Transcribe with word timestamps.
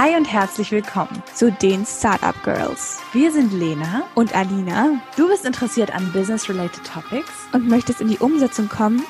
Hi 0.00 0.14
und 0.14 0.32
herzlich 0.32 0.70
willkommen 0.70 1.24
zu 1.34 1.50
den 1.50 1.84
Startup 1.84 2.40
Girls. 2.44 3.00
Wir 3.12 3.32
sind 3.32 3.52
Lena 3.52 4.04
und 4.14 4.32
Alina. 4.32 5.00
Du 5.16 5.26
bist 5.26 5.44
interessiert 5.44 5.92
an 5.92 6.12
Business-related 6.12 6.84
Topics 6.84 7.32
und 7.52 7.66
möchtest 7.66 8.00
in 8.00 8.06
die 8.06 8.18
Umsetzung 8.18 8.68
kommen? 8.68 9.02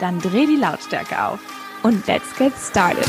Dann 0.00 0.18
dreh 0.18 0.46
die 0.46 0.56
Lautstärke 0.56 1.24
auf 1.24 1.38
und 1.84 2.04
let's 2.08 2.34
get 2.36 2.52
started. 2.58 3.06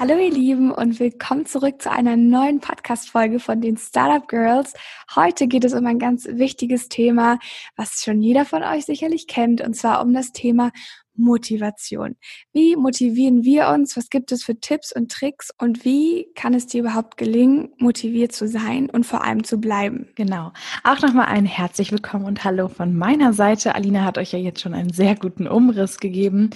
Hallo 0.00 0.18
ihr 0.18 0.32
Lieben 0.32 0.72
und 0.72 0.98
willkommen 0.98 1.46
zurück 1.46 1.80
zu 1.80 1.88
einer 1.88 2.16
neuen 2.16 2.58
Podcast-Folge 2.58 3.38
von 3.38 3.60
den 3.60 3.76
Startup 3.76 4.26
Girls. 4.26 4.74
Heute 5.14 5.46
geht 5.46 5.62
es 5.62 5.74
um 5.74 5.86
ein 5.86 6.00
ganz 6.00 6.26
wichtiges 6.26 6.88
Thema, 6.88 7.38
was 7.76 8.02
schon 8.02 8.20
jeder 8.20 8.44
von 8.44 8.64
euch 8.64 8.84
sicherlich 8.84 9.28
kennt, 9.28 9.60
und 9.60 9.74
zwar 9.74 10.02
um 10.02 10.12
das 10.12 10.32
Thema 10.32 10.72
Motivation. 11.14 12.16
Wie 12.52 12.76
motivieren 12.76 13.44
wir 13.44 13.68
uns? 13.68 13.96
Was 13.96 14.10
gibt 14.10 14.32
es 14.32 14.44
für 14.44 14.58
Tipps 14.58 14.94
und 14.94 15.10
Tricks? 15.10 15.50
Und 15.58 15.84
wie 15.84 16.28
kann 16.34 16.54
es 16.54 16.66
dir 16.66 16.80
überhaupt 16.80 17.16
gelingen, 17.16 17.70
motiviert 17.78 18.32
zu 18.32 18.48
sein 18.48 18.88
und 18.90 19.04
vor 19.04 19.24
allem 19.24 19.44
zu 19.44 19.58
bleiben? 19.58 20.08
Genau. 20.14 20.52
Auch 20.84 21.00
nochmal 21.00 21.26
ein 21.26 21.46
herzlich 21.46 21.92
willkommen 21.92 22.24
und 22.24 22.44
hallo 22.44 22.68
von 22.68 22.96
meiner 22.96 23.32
Seite. 23.32 23.74
Alina 23.74 24.04
hat 24.04 24.18
euch 24.18 24.32
ja 24.32 24.38
jetzt 24.38 24.60
schon 24.60 24.74
einen 24.74 24.92
sehr 24.92 25.14
guten 25.16 25.46
Umriss 25.46 25.98
gegeben. 25.98 26.50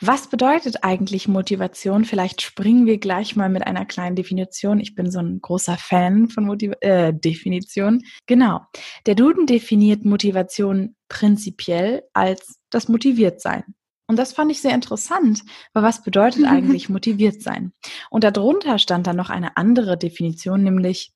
Was 0.00 0.28
bedeutet 0.28 0.82
eigentlich 0.82 1.28
Motivation? 1.28 2.04
Vielleicht 2.04 2.42
springen 2.42 2.86
wir 2.86 2.98
gleich 2.98 3.36
mal 3.36 3.48
mit 3.48 3.66
einer 3.66 3.86
kleinen 3.86 4.16
Definition. 4.16 4.80
Ich 4.80 4.94
bin 4.94 5.10
so 5.10 5.20
ein 5.20 5.40
großer 5.40 5.76
Fan 5.78 6.28
von 6.28 6.44
Motiv 6.44 6.72
äh, 6.80 7.12
Definition. 7.14 8.02
Genau. 8.26 8.60
Der 9.06 9.14
Duden 9.14 9.46
definiert 9.46 10.04
Motivation 10.04 10.96
prinzipiell 11.08 12.02
als 12.12 12.58
das 12.70 12.88
Motiviertsein. 12.88 13.62
Und 14.06 14.18
das 14.18 14.32
fand 14.32 14.50
ich 14.50 14.60
sehr 14.60 14.74
interessant, 14.74 15.42
weil 15.72 15.82
was 15.82 16.02
bedeutet 16.02 16.44
eigentlich 16.44 16.88
motiviert 16.88 17.42
sein? 17.42 17.72
Und 18.10 18.24
darunter 18.24 18.78
stand 18.78 19.06
dann 19.06 19.16
noch 19.16 19.30
eine 19.30 19.56
andere 19.56 19.96
Definition, 19.96 20.62
nämlich 20.62 21.14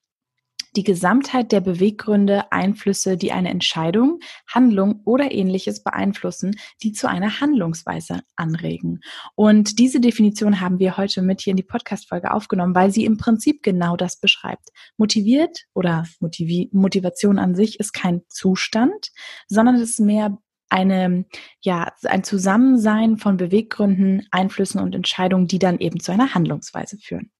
die 0.76 0.84
Gesamtheit 0.84 1.50
der 1.52 1.60
Beweggründe, 1.60 2.52
Einflüsse, 2.52 3.16
die 3.16 3.32
eine 3.32 3.50
Entscheidung, 3.50 4.20
Handlung 4.46 5.00
oder 5.04 5.32
ähnliches 5.32 5.82
beeinflussen, 5.82 6.56
die 6.82 6.92
zu 6.92 7.08
einer 7.08 7.40
Handlungsweise 7.40 8.20
anregen. 8.36 9.00
Und 9.34 9.78
diese 9.78 10.00
Definition 10.00 10.60
haben 10.60 10.78
wir 10.78 10.96
heute 10.96 11.22
mit 11.22 11.40
hier 11.40 11.52
in 11.52 11.56
die 11.56 11.62
Podcast-Folge 11.62 12.32
aufgenommen, 12.32 12.74
weil 12.74 12.90
sie 12.90 13.04
im 13.04 13.16
Prinzip 13.16 13.62
genau 13.62 13.96
das 13.96 14.20
beschreibt. 14.20 14.68
Motiviert 14.96 15.64
oder 15.74 16.04
Motivi 16.20 16.68
Motivation 16.72 17.38
an 17.38 17.54
sich 17.54 17.80
ist 17.80 17.92
kein 17.92 18.22
Zustand, 18.28 19.08
sondern 19.48 19.76
es 19.76 19.90
ist 19.90 20.00
mehr 20.00 20.38
eine, 20.68 21.24
ja, 21.60 21.92
ein 22.04 22.24
Zusammensein 22.24 23.16
von 23.16 23.36
Beweggründen, 23.36 24.26
Einflüssen 24.30 24.80
und 24.80 24.94
Entscheidungen, 24.94 25.46
die 25.46 25.58
dann 25.58 25.78
eben 25.78 26.00
zu 26.00 26.12
einer 26.12 26.34
Handlungsweise 26.34 26.98
führen. 26.98 27.30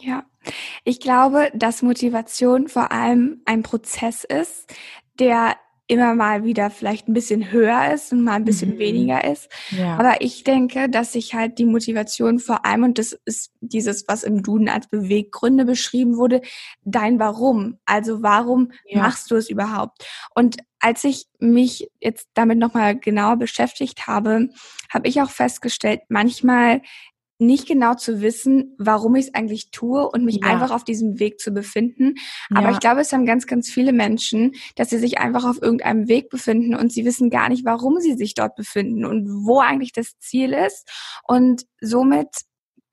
Ja, 0.00 0.24
ich 0.84 1.00
glaube, 1.00 1.50
dass 1.54 1.82
Motivation 1.82 2.68
vor 2.68 2.90
allem 2.90 3.42
ein 3.44 3.62
Prozess 3.62 4.24
ist, 4.24 4.74
der 5.18 5.56
immer 5.92 6.14
mal 6.14 6.44
wieder 6.44 6.70
vielleicht 6.70 7.06
ein 7.06 7.12
bisschen 7.12 7.52
höher 7.52 7.92
ist 7.92 8.12
und 8.12 8.22
mal 8.22 8.34
ein 8.34 8.44
bisschen 8.44 8.74
mhm. 8.74 8.78
weniger 8.78 9.24
ist. 9.24 9.48
Ja. 9.70 9.96
Aber 9.98 10.20
ich 10.20 10.42
denke, 10.42 10.88
dass 10.88 11.12
sich 11.12 11.34
halt 11.34 11.58
die 11.58 11.66
Motivation 11.66 12.38
vor 12.38 12.64
allem, 12.64 12.84
und 12.84 12.98
das 12.98 13.16
ist 13.24 13.52
dieses, 13.60 14.08
was 14.08 14.22
im 14.24 14.42
Duden 14.42 14.68
als 14.68 14.88
Beweggründe 14.88 15.64
beschrieben 15.64 16.16
wurde, 16.16 16.40
dein 16.84 17.18
Warum. 17.18 17.78
Also 17.84 18.22
warum 18.22 18.72
ja. 18.86 19.00
machst 19.00 19.30
du 19.30 19.36
es 19.36 19.50
überhaupt? 19.50 20.04
Und 20.34 20.56
als 20.80 21.04
ich 21.04 21.26
mich 21.38 21.88
jetzt 22.00 22.28
damit 22.34 22.58
nochmal 22.58 22.98
genauer 22.98 23.36
beschäftigt 23.36 24.08
habe, 24.08 24.48
habe 24.90 25.08
ich 25.08 25.20
auch 25.22 25.30
festgestellt, 25.30 26.00
manchmal 26.08 26.82
nicht 27.42 27.66
genau 27.66 27.94
zu 27.94 28.20
wissen, 28.20 28.74
warum 28.78 29.14
ich 29.16 29.26
es 29.26 29.34
eigentlich 29.34 29.70
tue 29.70 30.08
und 30.08 30.24
mich 30.24 30.40
ja. 30.42 30.48
einfach 30.48 30.70
auf 30.70 30.84
diesem 30.84 31.18
Weg 31.18 31.40
zu 31.40 31.52
befinden. 31.52 32.14
Aber 32.50 32.68
ja. 32.68 32.72
ich 32.72 32.80
glaube, 32.80 33.00
es 33.00 33.12
haben 33.12 33.26
ganz, 33.26 33.46
ganz 33.46 33.70
viele 33.70 33.92
Menschen, 33.92 34.52
dass 34.76 34.90
sie 34.90 34.98
sich 34.98 35.18
einfach 35.18 35.44
auf 35.44 35.60
irgendeinem 35.60 36.08
Weg 36.08 36.30
befinden 36.30 36.74
und 36.74 36.92
sie 36.92 37.04
wissen 37.04 37.30
gar 37.30 37.48
nicht, 37.48 37.64
warum 37.64 38.00
sie 38.00 38.14
sich 38.14 38.34
dort 38.34 38.54
befinden 38.54 39.04
und 39.04 39.28
wo 39.44 39.60
eigentlich 39.60 39.92
das 39.92 40.18
Ziel 40.18 40.52
ist. 40.52 40.88
Und 41.26 41.64
somit 41.80 42.28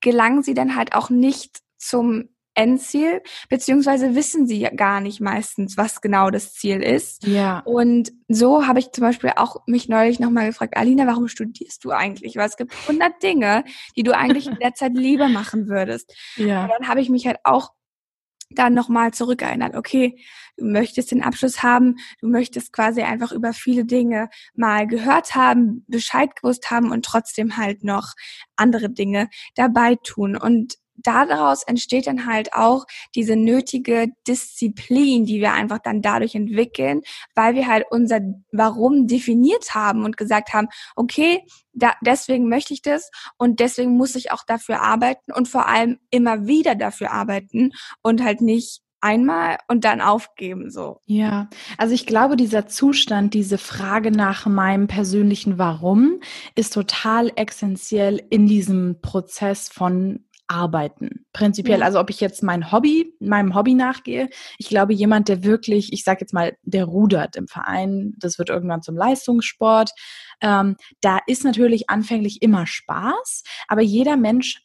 gelangen 0.02 0.44
sie 0.44 0.54
dann 0.54 0.76
halt 0.76 0.94
auch 0.94 1.10
nicht 1.10 1.60
zum 1.78 2.30
Endziel, 2.60 3.22
beziehungsweise 3.48 4.16
wissen 4.16 4.46
sie 4.46 4.60
ja 4.60 4.70
gar 4.70 5.00
nicht 5.00 5.22
meistens, 5.22 5.78
was 5.78 6.02
genau 6.02 6.30
das 6.30 6.54
Ziel 6.54 6.84
ist. 6.84 7.26
Ja. 7.26 7.60
Und 7.60 8.12
so 8.28 8.68
habe 8.68 8.80
ich 8.80 8.92
zum 8.92 9.04
Beispiel 9.04 9.32
auch 9.38 9.66
mich 9.66 9.88
neulich 9.88 10.20
nochmal 10.20 10.48
gefragt, 10.48 10.76
Alina, 10.76 11.08
warum 11.08 11.30
studierst 11.30 11.86
du 11.86 11.92
eigentlich? 11.92 12.36
Weil 12.36 12.50
es 12.50 12.58
gibt 12.58 12.74
100 12.82 13.24
Dinge, 13.24 13.64
die 13.96 14.04
du 14.04 14.14
eigentlich 14.14 14.48
in 14.48 14.60
der 14.60 14.74
Zeit 14.74 14.94
lieber 14.94 15.30
machen 15.30 15.70
würdest. 15.70 16.14
Ja. 16.36 16.64
Und 16.64 16.70
dann 16.70 16.88
habe 16.88 17.02
ich 17.02 17.10
mich 17.10 17.28
halt 17.28 17.38
auch 17.44 17.74
dann 18.50 18.74
nochmal 18.74 19.14
zurückerinnert, 19.14 19.76
okay, 19.76 20.18
du 20.58 20.66
möchtest 20.66 21.12
den 21.12 21.22
Abschluss 21.24 21.62
haben, 21.64 21.96
du 22.20 22.28
möchtest 22.28 22.74
quasi 22.74 23.02
einfach 23.02 23.32
über 23.32 23.54
viele 23.54 23.86
Dinge 23.86 24.30
mal 24.56 24.88
gehört 24.88 25.36
haben, 25.36 25.86
Bescheid 25.88 26.36
gewusst 26.36 26.72
haben 26.72 26.92
und 26.92 27.06
trotzdem 27.06 27.58
halt 27.58 27.84
noch 27.84 28.14
andere 28.56 28.90
Dinge 28.90 29.30
dabei 29.56 29.96
tun. 29.96 30.36
Und 30.36 30.76
daraus 31.04 31.64
entsteht 31.64 32.08
dann 32.08 32.26
halt 32.26 32.54
auch 32.54 32.86
diese 33.16 33.36
nötige 33.36 34.08
Disziplin, 34.28 35.26
die 35.26 35.40
wir 35.42 35.54
einfach 35.54 35.80
dann 35.80 36.02
dadurch 36.02 36.36
entwickeln, 36.36 37.02
weil 37.36 37.56
wir 37.56 37.68
halt 37.68 37.86
unser 37.90 38.20
Warum 38.52 39.08
definiert 39.08 39.74
haben 39.74 40.04
und 40.04 40.18
gesagt 40.18 40.54
haben, 40.54 40.68
okay, 40.96 41.44
da, 41.74 41.94
deswegen 42.02 42.50
möchte 42.50 42.74
ich 42.74 42.82
das 42.82 43.10
und 43.38 43.60
deswegen 43.60 43.96
muss 43.96 44.16
ich 44.16 44.32
auch 44.32 44.44
dafür 44.46 44.82
arbeiten 44.82 45.32
und 45.32 45.48
vor 45.48 45.68
allem 45.68 46.00
immer 46.10 46.48
wieder 46.48 46.76
dafür 46.76 47.12
arbeiten 47.12 47.72
und 48.02 48.24
halt 48.24 48.42
nicht 48.42 48.82
einmal 49.02 49.58
und 49.68 49.86
dann 49.86 50.02
aufgeben 50.02 50.70
so. 50.70 51.00
Ja, 51.06 51.50
also 51.78 51.94
ich 51.94 52.06
glaube, 52.06 52.36
dieser 52.36 52.68
Zustand, 52.68 53.34
diese 53.34 53.58
Frage 53.58 54.12
nach 54.12 54.46
meinem 54.46 54.88
persönlichen 54.88 55.58
Warum 55.58 56.20
ist 56.56 56.74
total 56.74 57.32
essentiell 57.36 58.22
in 58.30 58.48
diesem 58.48 59.00
Prozess 59.02 59.70
von 59.70 60.26
arbeiten. 60.50 61.26
Prinzipiell, 61.32 61.80
ja. 61.80 61.86
also 61.86 62.00
ob 62.00 62.10
ich 62.10 62.20
jetzt 62.20 62.44
mein 62.44 62.72
Hobby, 62.72 63.16
meinem 63.20 63.56
Hobby 63.56 63.76
nachgehe, 63.76 64.30
ich 64.58 64.68
glaube, 64.68 64.94
jemand, 64.94 65.30
der 65.30 65.44
wirklich, 65.44 65.94
ich 65.94 66.04
sage 66.04 66.22
jetzt 66.22 66.34
mal, 66.34 66.58
der 66.64 66.86
rudert 66.86 67.36
im 67.36 67.48
Verein, 67.48 68.16
das 68.18 68.40
wird 68.40 68.50
irgendwann 68.50 68.82
zum 68.82 68.98
Leistungssport. 68.98 69.92
Ähm, 70.42 70.76
da 71.02 71.20
ist 71.28 71.44
natürlich 71.44 71.90
anfänglich 71.90 72.42
immer 72.42 72.66
Spaß, 72.66 73.44
aber 73.68 73.82
jeder 73.82 74.18
Mensch 74.18 74.62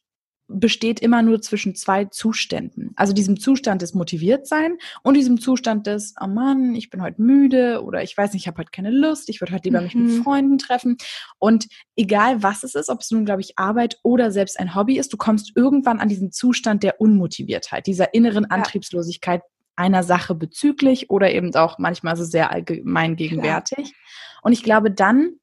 besteht 0.46 1.00
immer 1.00 1.22
nur 1.22 1.40
zwischen 1.40 1.74
zwei 1.74 2.04
Zuständen. 2.04 2.92
Also 2.96 3.12
diesem 3.12 3.40
Zustand 3.40 3.82
des 3.82 3.94
Motiviertsein 3.94 4.76
und 5.02 5.14
diesem 5.14 5.40
Zustand 5.40 5.86
des, 5.86 6.14
oh 6.20 6.26
Mann, 6.26 6.74
ich 6.74 6.90
bin 6.90 7.02
heute 7.02 7.20
müde 7.22 7.82
oder 7.82 8.02
ich 8.02 8.16
weiß 8.16 8.32
nicht, 8.32 8.42
ich 8.42 8.46
habe 8.46 8.58
heute 8.58 8.70
keine 8.70 8.90
Lust, 8.90 9.28
ich 9.30 9.40
würde 9.40 9.54
heute 9.54 9.64
lieber 9.64 9.80
mhm. 9.80 9.84
mich 9.84 9.94
mit 9.94 10.06
mhm. 10.06 10.22
Freunden 10.22 10.58
treffen. 10.58 10.96
Und 11.38 11.66
egal 11.96 12.42
was 12.42 12.62
es 12.62 12.74
ist, 12.74 12.90
ob 12.90 13.00
es 13.00 13.10
nun, 13.10 13.24
glaube 13.24 13.40
ich, 13.40 13.58
Arbeit 13.58 13.98
oder 14.02 14.30
selbst 14.30 14.60
ein 14.60 14.74
Hobby 14.74 14.98
ist, 14.98 15.12
du 15.12 15.16
kommst 15.16 15.52
irgendwann 15.56 15.98
an 15.98 16.08
diesen 16.08 16.30
Zustand 16.30 16.82
der 16.82 17.00
Unmotiviertheit, 17.00 17.86
dieser 17.86 18.12
inneren 18.12 18.44
Antriebslosigkeit 18.44 19.42
einer 19.76 20.02
Sache 20.02 20.34
bezüglich 20.34 21.10
oder 21.10 21.32
eben 21.32 21.54
auch 21.54 21.78
manchmal 21.78 22.16
so 22.16 22.24
sehr 22.24 22.50
allgemein 22.52 23.16
gegenwärtig. 23.16 23.84
Klar. 23.86 24.40
Und 24.42 24.52
ich 24.52 24.62
glaube, 24.62 24.90
dann 24.90 25.40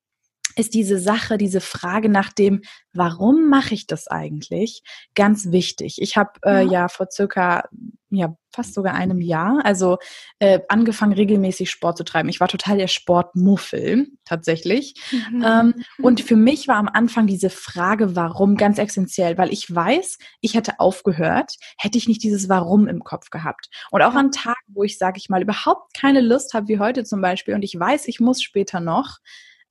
ist 0.56 0.73
diese 0.73 1.00
Sache, 1.00 1.38
diese 1.38 1.62
Frage 1.62 2.09
nach 2.09 2.31
dem, 2.31 2.62
warum 2.94 3.47
mache 3.50 3.73
ich 3.73 3.88
das 3.88 4.07
eigentlich, 4.07 4.84
ganz 5.16 5.51
wichtig. 5.51 6.01
Ich 6.01 6.17
habe 6.17 6.31
äh, 6.44 6.63
ja. 6.63 6.72
ja 6.72 6.88
vor 6.88 7.07
circa 7.12 7.63
ja 8.12 8.36
fast 8.53 8.74
sogar 8.74 8.94
einem 8.94 9.21
Jahr, 9.21 9.62
also 9.63 9.98
äh, 10.39 10.59
angefangen 10.68 11.13
regelmäßig 11.13 11.71
Sport 11.71 11.98
zu 11.98 12.03
treiben. 12.03 12.27
Ich 12.27 12.42
war 12.42 12.50
total 12.50 12.77
der 12.77 12.88
Sportmuffel 12.88 14.07
tatsächlich. 14.25 14.95
Mhm. 15.12 15.45
Ähm, 15.45 15.74
und 16.01 16.19
für 16.21 16.36
mich 16.36 16.68
war 16.68 16.75
am 16.75 16.89
Anfang 16.89 17.27
diese 17.27 17.50
Frage, 17.50 18.15
warum, 18.15 18.57
ganz 18.57 18.77
essentiell, 18.77 19.38
weil 19.38 19.54
ich 19.54 19.74
weiß, 19.74 20.18
ich 20.42 20.56
hätte 20.56 20.80
aufgehört, 20.80 21.56
hätte 21.77 21.97
ich 21.97 22.07
nicht 22.09 22.24
dieses 22.24 22.50
Warum 22.50 22.88
im 22.88 23.04
Kopf 23.04 23.30
gehabt. 23.30 23.69
Und 23.92 24.01
auch 24.01 24.15
an 24.15 24.31
Tagen, 24.31 24.59
wo 24.68 24.83
ich, 24.83 24.97
sage 24.97 25.18
ich 25.18 25.30
mal, 25.30 25.42
überhaupt 25.42 25.94
keine 25.97 26.19
Lust 26.19 26.54
habe, 26.54 26.68
wie 26.68 26.80
heute 26.80 27.06
zum 27.06 27.21
Beispiel, 27.21 27.54
und 27.54 27.63
ich 27.63 27.80
weiß, 27.80 28.07
ich 28.07 28.19
muss 28.19 28.42
später 28.42 28.81
noch, 28.81 29.19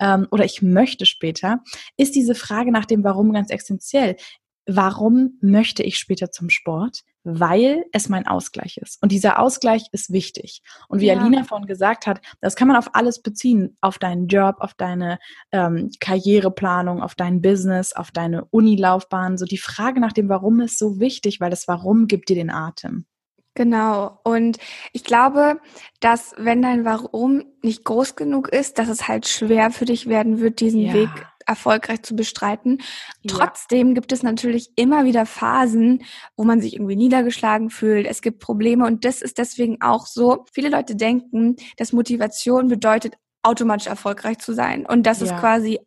ähm, 0.00 0.26
oder 0.31 0.44
ich 0.44 0.62
möchte 0.62 1.06
später, 1.06 1.62
ist 1.97 2.14
diese 2.14 2.35
Frage 2.35 2.73
nach 2.73 2.87
dem 2.87 3.05
Warum 3.05 3.32
ganz 3.32 3.50
essentiell. 3.50 4.17
Warum 4.67 5.38
möchte 5.41 5.82
ich 5.82 5.99
später 5.99 6.31
zum 6.31 6.49
Sport? 6.49 7.00
Weil 7.23 7.85
es 7.93 8.08
mein 8.08 8.26
Ausgleich 8.26 8.79
ist. 8.79 9.02
Und 9.02 9.12
dieser 9.12 9.38
Ausgleich 9.38 9.85
ist 9.93 10.12
wichtig. 10.12 10.62
Und 10.88 11.00
wie 11.00 11.06
ja. 11.06 11.19
Alina 11.19 11.44
vorhin 11.44 11.67
gesagt 11.67 12.06
hat, 12.06 12.20
das 12.41 12.56
kann 12.56 12.69
man 12.69 12.76
auf 12.76 12.94
alles 12.94 13.20
beziehen. 13.20 13.76
Auf 13.81 13.99
deinen 13.99 14.29
Job, 14.29 14.56
auf 14.61 14.75
deine 14.75 15.19
ähm, 15.52 15.91
Karriereplanung, 16.00 17.02
auf 17.02 17.14
dein 17.14 17.43
Business, 17.43 17.93
auf 17.94 18.11
deine 18.11 18.44
Unilaufbahn. 18.47 19.38
So 19.38 19.44
die 19.44 19.58
Frage 19.58 20.00
nach 20.00 20.12
dem 20.12 20.29
Warum 20.29 20.61
ist 20.61 20.79
so 20.79 21.00
wichtig, 21.00 21.41
weil 21.41 21.50
das 21.50 21.69
Warum 21.69 22.06
gibt 22.06 22.29
dir 22.29 22.37
den 22.37 22.50
Atem. 22.50 23.06
Genau. 23.55 24.20
Und 24.23 24.58
ich 24.93 25.05
glaube, 25.05 25.61
dass 26.00 26.35
wenn 26.37 26.62
dein 26.62 26.85
Warum 26.85 27.44
nicht 27.62 27.85
groß 27.85 28.17
genug 28.17 28.49
ist, 28.49 28.79
dass 28.79 28.88
es 28.88 29.08
halt 29.08 29.26
schwer 29.26 29.70
für 29.70 29.85
dich 29.85 30.06
werden 30.06 30.41
wird, 30.41 30.61
diesen 30.61 30.82
ja. 30.82 30.94
Weg 30.94 31.11
erfolgreich 31.47 32.02
zu 32.02 32.14
bestreiten. 32.14 32.81
Trotzdem 33.26 33.88
ja. 33.88 33.94
gibt 33.94 34.12
es 34.12 34.23
natürlich 34.23 34.70
immer 34.76 35.05
wieder 35.05 35.26
Phasen, 35.26 36.05
wo 36.37 36.44
man 36.44 36.61
sich 36.61 36.75
irgendwie 36.75 36.97
niedergeschlagen 36.97 37.70
fühlt. 37.70 38.06
Es 38.06 38.23
gibt 38.23 38.38
Probleme 38.38 38.87
und 38.87 39.05
das 39.05 39.20
ist 39.20 39.38
deswegen 39.38 39.81
auch 39.81 40.06
so. 40.06 40.44
Viele 40.52 40.69
Leute 40.69 40.94
denken, 40.94 41.56
dass 41.76 41.93
Motivation 41.93 42.69
bedeutet, 42.69 43.14
automatisch 43.43 43.87
erfolgreich 43.87 44.38
zu 44.38 44.52
sein 44.52 44.87
und 44.87 45.05
dass 45.05 45.20
ja. 45.20 45.26
es 45.26 45.41
quasi 45.41 45.81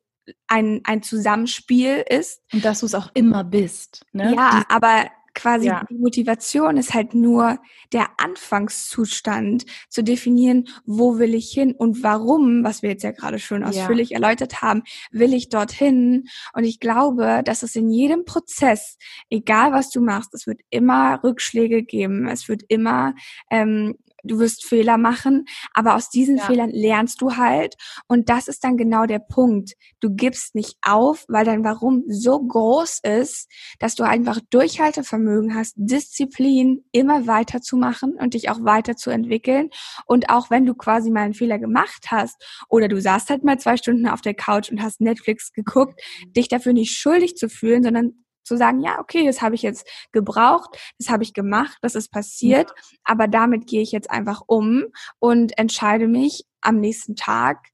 ein, 0.48 0.82
ein 0.84 1.04
Zusammenspiel 1.04 2.04
ist. 2.08 2.42
Und 2.52 2.66
dass 2.66 2.80
du 2.80 2.86
es 2.86 2.96
auch 2.96 3.12
immer 3.14 3.44
bist. 3.44 4.06
Ne? 4.12 4.34
Ja, 4.36 4.64
aber 4.70 5.06
quasi 5.34 5.68
ja. 5.68 5.86
die 5.90 5.96
Motivation 5.96 6.78
ist 6.78 6.94
halt 6.94 7.14
nur 7.14 7.60
der 7.92 8.08
Anfangszustand 8.18 9.66
zu 9.90 10.04
definieren, 10.04 10.68
wo 10.86 11.18
will 11.20 11.34
ich 11.34 11.52
hin 11.52 11.74
und 11.74 12.04
warum, 12.04 12.64
was 12.64 12.82
wir 12.82 12.90
jetzt 12.90 13.04
ja 13.04 13.12
gerade 13.12 13.40
schon 13.40 13.64
ausführlich 13.64 14.10
ja. 14.10 14.18
erläutert 14.18 14.62
haben, 14.62 14.84
will 15.12 15.34
ich 15.34 15.50
dorthin. 15.50 16.26
Und 16.54 16.64
ich 16.64 16.80
glaube, 16.80 17.42
dass 17.46 17.64
es 17.64 17.76
in 17.76 17.90
jedem 17.90 18.26
Prozess, 18.26 18.98
egal 19.30 19.72
was 19.72 19.90
du 19.90 20.02
machst, 20.02 20.34
es 20.34 20.48
wird 20.48 20.62
immer 20.70 21.24
Rückschläge 21.24 21.84
geben, 21.84 22.28
es 22.28 22.48
wird 22.48 22.64
immer 22.68 23.14
ähm, 23.50 23.96
du 24.24 24.40
wirst 24.40 24.66
Fehler 24.66 24.98
machen, 24.98 25.46
aber 25.74 25.96
aus 25.96 26.10
diesen 26.10 26.38
ja. 26.38 26.46
Fehlern 26.46 26.70
lernst 26.70 27.22
du 27.22 27.36
halt. 27.36 27.76
Und 28.08 28.30
das 28.30 28.48
ist 28.48 28.64
dann 28.64 28.78
genau 28.78 29.06
der 29.06 29.20
Punkt. 29.20 29.74
Du 30.00 30.14
gibst 30.14 30.56
nicht 30.56 30.76
auf, 30.82 31.26
weil 31.28 31.46
dein 31.46 31.64
Warum 31.64 32.04
so 32.08 32.40
groß 32.40 33.00
ist, 33.04 33.50
dass 33.80 33.96
du 33.96 34.04
einfach 34.04 34.40
Durchhaltevermögen 34.50 35.56
hast, 35.56 35.74
Disziplin 35.78 36.84
immer 36.92 37.28
weiterzumachen 37.28 38.14
und 38.14 38.34
dich 38.34 38.50
auch 38.50 38.64
weiterzuentwickeln. 38.64 39.70
Und 40.06 40.30
auch 40.30 40.50
wenn 40.50 40.66
du 40.66 40.74
quasi 40.74 41.12
mal 41.12 41.22
einen 41.22 41.34
Fehler 41.34 41.60
gemacht 41.60 42.08
hast 42.08 42.66
oder 42.70 42.88
du 42.88 43.00
saßt 43.00 43.30
halt 43.30 43.44
mal 43.44 43.60
zwei 43.60 43.78
Stunden 43.78 44.08
auf 44.08 44.22
der 44.22 44.34
Couch 44.34 44.72
und 44.72 44.82
hast 44.82 45.02
Netflix 45.02 45.52
geguckt, 45.54 46.02
dich 46.36 46.48
dafür 46.48 46.74
nicht 46.74 46.98
schuldig 46.98 47.36
zu 47.36 47.50
fühlen, 47.50 47.84
sondern 47.84 48.23
zu 48.44 48.58
sagen, 48.58 48.82
ja, 48.82 49.00
okay, 49.00 49.26
das 49.26 49.42
habe 49.42 49.56
ich 49.56 49.62
jetzt 49.62 49.88
gebraucht, 50.12 50.78
das 50.98 51.10
habe 51.10 51.24
ich 51.24 51.34
gemacht, 51.34 51.78
das 51.82 51.96
ist 51.96 52.12
passiert, 52.12 52.70
ja. 52.70 52.98
aber 53.04 53.28
damit 53.28 53.68
gehe 53.68 53.82
ich 53.82 53.92
jetzt 53.92 54.10
einfach 54.10 54.42
um 54.46 54.86
und 55.20 55.58
entscheide 55.58 56.08
mich 56.08 56.46
am 56.62 56.80
nächsten 56.80 57.16
Tag 57.16 57.70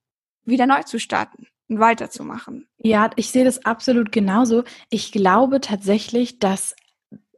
wieder 0.45 0.66
neu 0.66 0.83
zu 0.83 1.00
starten 1.00 1.48
und 1.68 1.80
weiterzumachen. 1.80 2.68
Ja, 2.77 3.10
ich 3.16 3.30
sehe 3.31 3.45
das 3.45 3.66
absolut 3.66 4.12
genauso. 4.12 4.63
Ich 4.89 5.12
glaube 5.12 5.62
tatsächlich, 5.62 6.39
dass 6.39 6.75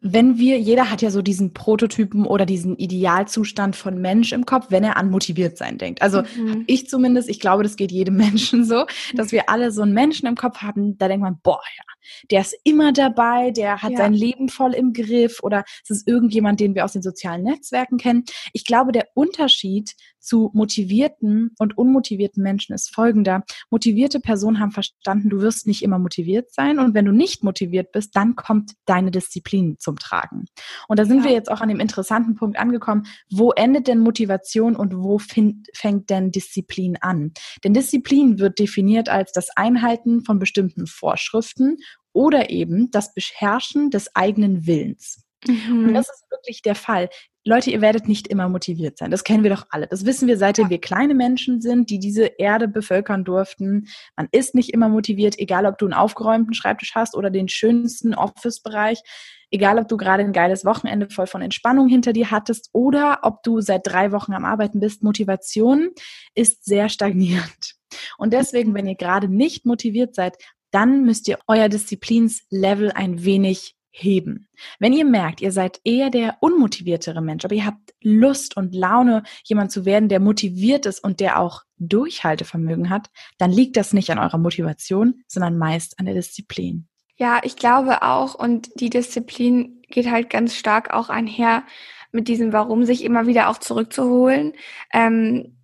wenn 0.04 0.40
wir, 0.40 0.60
jeder 0.60 0.90
hat 0.90 1.04
ja 1.04 1.12
so 1.12 1.22
diesen 1.22 1.54
Prototypen 1.54 2.26
oder 2.26 2.48
diesen 2.48 2.76
Idealzustand 2.76 3.76
von 3.76 4.02
Mensch 4.02 4.32
im 4.32 4.48
Kopf, 4.48 4.68
wenn 4.70 4.84
er 4.84 4.98
an 4.98 5.12
motiviert 5.12 5.60
sein 5.60 5.78
denkt. 5.78 6.02
Also 6.02 6.24
mhm. 6.24 6.64
ich 6.66 6.90
zumindest, 6.90 7.30
ich 7.30 7.40
glaube, 7.40 7.62
das 7.62 7.76
geht 7.76 7.92
jedem 7.92 8.18
Menschen 8.18 8.66
so, 8.66 8.86
dass 9.14 9.32
wir 9.32 9.48
alle 9.50 9.72
so 9.72 9.84
einen 9.84 9.94
Menschen 9.94 10.28
im 10.28 10.36
Kopf 10.36 10.58
haben, 10.64 10.98
da 10.98 11.08
denkt 11.08 11.24
man, 11.24 11.40
boah, 11.44 11.62
ja, 11.78 11.84
der 12.30 12.42
ist 12.42 12.56
immer 12.64 12.92
dabei, 12.94 13.52
der 13.52 13.82
hat 13.82 13.92
ja. 13.92 13.98
sein 13.98 14.14
Leben 14.14 14.50
voll 14.50 14.74
im 14.74 14.94
Griff 14.94 15.40
oder 15.42 15.64
es 15.84 15.90
ist 15.90 16.08
irgendjemand, 16.08 16.60
den 16.60 16.76
wir 16.76 16.86
aus 16.86 16.94
den 16.94 17.02
sozialen 17.02 17.44
Netzwerken 17.44 17.98
kennen. 17.98 18.26
Ich 18.54 18.66
glaube, 18.66 18.92
der 18.92 19.08
Unterschied 19.14 19.96
zu 20.22 20.52
motivierten 20.54 21.52
und 21.58 21.78
unmotivierten 21.78 22.44
Menschen 22.44 22.74
ist 22.74 22.94
folgender. 22.94 23.44
Motivierte 23.70 24.20
Personen 24.20 24.60
haben 24.60 24.72
verstanden, 24.72 25.30
du 25.30 25.42
wirst 25.42 25.68
nicht 25.68 25.82
immer 25.84 26.00
motiviert 26.00 26.54
sein 26.54 26.80
und 26.80 26.94
wenn 26.94 27.06
du 27.06 27.12
nicht 27.12 27.44
motiviert 27.44 27.92
bist, 27.92 28.16
dann 28.16 28.36
kommt 28.36 28.74
deine 28.86 29.12
Disziplin 29.12 29.78
zum 29.80 29.98
Tragen. 29.98 30.46
Und 30.88 31.00
da 31.00 31.06
sind 31.06 31.20
ja. 31.20 31.24
wir 31.26 31.32
jetzt 31.32 31.52
auch 31.52 31.62
an 31.62 31.70
dem 31.70 31.80
interessanten 31.80 32.36
Punkt 32.36 32.58
angekommen, 32.58 33.08
wo 33.32 33.52
endet 33.52 33.88
denn 33.88 34.00
Motivation 34.00 34.76
und 34.76 34.96
wo 34.96 35.18
find, 35.18 35.68
fängt 35.74 36.10
denn 36.10 36.32
Disziplin 36.32 36.98
an? 37.02 37.34
Denn 37.64 37.74
Disziplin 37.74 38.40
wird 38.40 38.60
definiert 38.60 39.10
als 39.10 39.32
das 39.32 39.50
Einhalten 39.56 40.24
von 40.24 40.40
bestimmten 40.40 40.86
Vorschriften 40.86 41.78
oder 42.14 42.50
eben 42.50 42.92
das 42.92 43.14
Beherrschen 43.14 43.90
des 43.90 44.16
eigenen 44.16 44.66
Willens. 44.68 45.24
Mhm. 45.48 45.88
Und 45.88 45.94
das 45.94 46.10
ist 46.10 46.30
wirklich 46.30 46.62
der 46.62 46.76
Fall. 46.76 47.10
Leute, 47.44 47.72
ihr 47.72 47.82
werdet 47.82 48.08
nicht 48.08 48.28
immer 48.28 48.48
motiviert 48.50 49.00
sein. 49.00 49.10
Das 49.10 49.24
kennen 49.24 49.44
wir 49.44 49.50
doch 49.50 49.66
alle. 49.72 49.88
Das 49.88 50.06
wissen 50.06 50.28
wir, 50.28 50.38
seitdem 50.38 50.66
ja. 50.66 50.70
wir 50.72 50.82
kleine 50.82 51.16
Menschen 51.16 51.60
sind, 51.60 51.90
die 51.90 51.98
diese 51.98 52.26
Erde 52.26 52.68
bevölkern 52.68 53.24
durften. 53.24 53.88
Man 54.16 54.28
ist 54.32 54.54
nicht 54.54 54.70
immer 54.70 54.90
motiviert, 54.90 55.40
egal 55.40 55.66
ob 55.66 55.80
du 55.80 55.86
einen 55.86 55.96
aufgeräumten 55.96 56.54
Schreibtisch 56.54 56.94
hast 56.94 57.16
oder 57.16 57.32
den 57.32 57.48
schönsten 57.48 58.14
Office-Bereich. 58.14 59.02
Egal, 59.50 59.80
ob 59.80 59.88
du 59.88 59.98
gerade 59.98 60.24
ein 60.24 60.34
geiles 60.34 60.66
Wochenende 60.66 61.10
voll 61.10 61.28
von 61.28 61.42
Entspannung 61.42 61.88
hinter 61.88 62.14
dir 62.14 62.30
hattest 62.30 62.70
oder 62.74 63.20
ob 63.24 63.42
du 63.42 63.60
seit 63.60 63.88
drei 63.88 64.12
Wochen 64.12 64.34
am 64.34 64.46
Arbeiten 64.46 64.80
bist. 64.80 65.02
Motivation 65.02 65.90
ist 66.36 66.64
sehr 66.64 66.90
stagnierend. 66.90 67.74
Und 68.18 68.34
deswegen, 68.34 68.74
wenn 68.76 68.88
ihr 68.88 68.96
gerade 68.96 69.28
nicht 69.28 69.66
motiviert 69.66 70.16
seid, 70.16 70.38
dann 70.72 71.06
müsst 71.06 71.28
ihr 71.28 71.40
euer 71.48 71.70
Disziplinslevel 71.70 72.92
ein 72.92 73.24
wenig 73.24 73.76
heben. 73.92 74.48
Wenn 74.80 74.94
ihr 74.94 75.06
merkt, 75.06 75.42
ihr 75.42 75.52
seid 75.52 75.82
eher 75.84 76.10
der 76.10 76.38
unmotiviertere 76.40 77.22
Mensch, 77.22 77.44
aber 77.44 77.56
ihr 77.56 77.66
habt 77.66 77.94
Lust 78.02 78.56
und 78.56 78.74
Laune, 78.74 79.24
jemand 79.44 79.72
zu 79.72 79.86
werden, 79.86 80.10
der 80.10 80.22
motiviert 80.22 80.86
ist 80.86 81.04
und 81.04 81.20
der 81.20 81.40
auch 81.40 81.64
Durchhaltevermögen 81.78 82.90
hat, 82.90 83.10
dann 83.38 83.52
liegt 83.52 83.76
das 83.76 83.94
nicht 83.94 84.10
an 84.10 84.20
eurer 84.20 84.38
Motivation, 84.38 85.24
sondern 85.28 85.58
meist 85.58 86.00
an 86.00 86.06
der 86.06 86.16
Disziplin. 86.16 86.88
Ja, 87.18 87.42
ich 87.44 87.56
glaube 87.56 88.02
auch, 88.02 88.34
und 88.34 88.72
die 88.80 88.90
Disziplin 88.90 89.82
geht 89.90 90.10
halt 90.10 90.30
ganz 90.30 90.56
stark 90.56 90.94
auch 90.94 91.10
einher 91.10 91.64
mit 92.12 92.28
diesem 92.28 92.54
Warum, 92.54 92.86
sich 92.86 93.04
immer 93.04 93.28
wieder 93.28 93.50
auch 93.50 93.58
zurückzuholen. 93.58 94.54
Ähm, 94.92 95.58